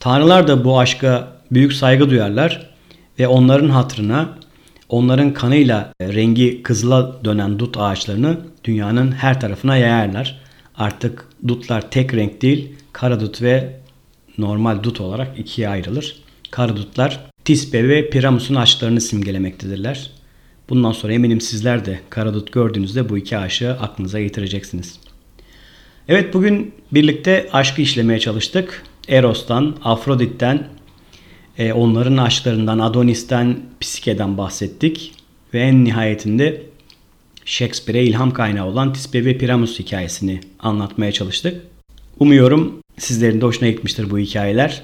Tanrılar 0.00 0.48
da 0.48 0.64
bu 0.64 0.78
aşka 0.78 1.32
büyük 1.52 1.72
saygı 1.72 2.10
duyarlar 2.10 2.70
ve 3.18 3.28
onların 3.28 3.68
hatırına 3.68 4.38
onların 4.88 5.32
kanıyla 5.32 5.92
rengi 6.02 6.62
kızıla 6.62 7.24
dönen 7.24 7.58
dut 7.58 7.76
ağaçlarını 7.78 8.38
dünyanın 8.64 9.12
her 9.12 9.40
tarafına 9.40 9.76
yayarlar. 9.76 10.40
Artık 10.76 11.28
dutlar 11.48 11.90
tek 11.90 12.14
renk 12.14 12.42
değil, 12.42 12.72
kara 12.92 13.20
dut 13.20 13.42
ve 13.42 13.76
normal 14.38 14.82
dut 14.82 15.00
olarak 15.00 15.38
ikiye 15.38 15.68
ayrılır. 15.68 16.22
Kara 16.50 16.76
dutlar 16.76 17.20
Tisbe 17.44 17.88
ve 17.88 18.10
Piramus'un 18.10 18.54
ağaçlarını 18.54 19.00
simgelemektedirler. 19.00 20.10
Bundan 20.68 20.92
sonra 20.92 21.12
eminim 21.12 21.40
sizler 21.40 21.84
de 21.84 22.00
kara 22.10 22.34
dut 22.34 22.52
gördüğünüzde 22.52 23.08
bu 23.08 23.18
iki 23.18 23.38
aşığı 23.38 23.72
aklınıza 23.72 24.20
getireceksiniz. 24.20 24.98
Evet 26.08 26.34
bugün 26.34 26.74
birlikte 26.92 27.48
aşkı 27.52 27.82
işlemeye 27.82 28.20
çalıştık. 28.20 28.82
Eros'tan, 29.08 29.76
Afrodit'ten, 29.84 30.68
e, 31.58 31.72
onların 31.72 32.16
aşklarından, 32.16 32.78
Adonis'ten, 32.78 33.60
Psike'den 33.80 34.38
bahsettik. 34.38 35.14
Ve 35.54 35.60
en 35.60 35.84
nihayetinde 35.84 36.62
Shakespeare'e 37.44 38.04
ilham 38.04 38.30
kaynağı 38.30 38.66
olan 38.66 38.92
Tisbe 38.92 39.24
ve 39.24 39.38
Piramus 39.38 39.78
hikayesini 39.78 40.40
anlatmaya 40.58 41.12
çalıştık. 41.12 41.62
Umuyorum 42.18 42.80
sizlerin 42.98 43.40
de 43.40 43.44
hoşuna 43.44 43.68
gitmiştir 43.68 44.10
bu 44.10 44.18
hikayeler. 44.18 44.82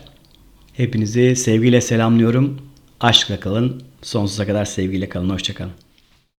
Hepinizi 0.72 1.36
sevgiyle 1.36 1.80
selamlıyorum. 1.80 2.58
Aşkla 3.00 3.40
kalın. 3.40 3.82
Sonsuza 4.02 4.46
kadar 4.46 4.64
sevgiyle 4.64 5.08
kalın. 5.08 5.30
Hoşçakalın. 5.30 5.83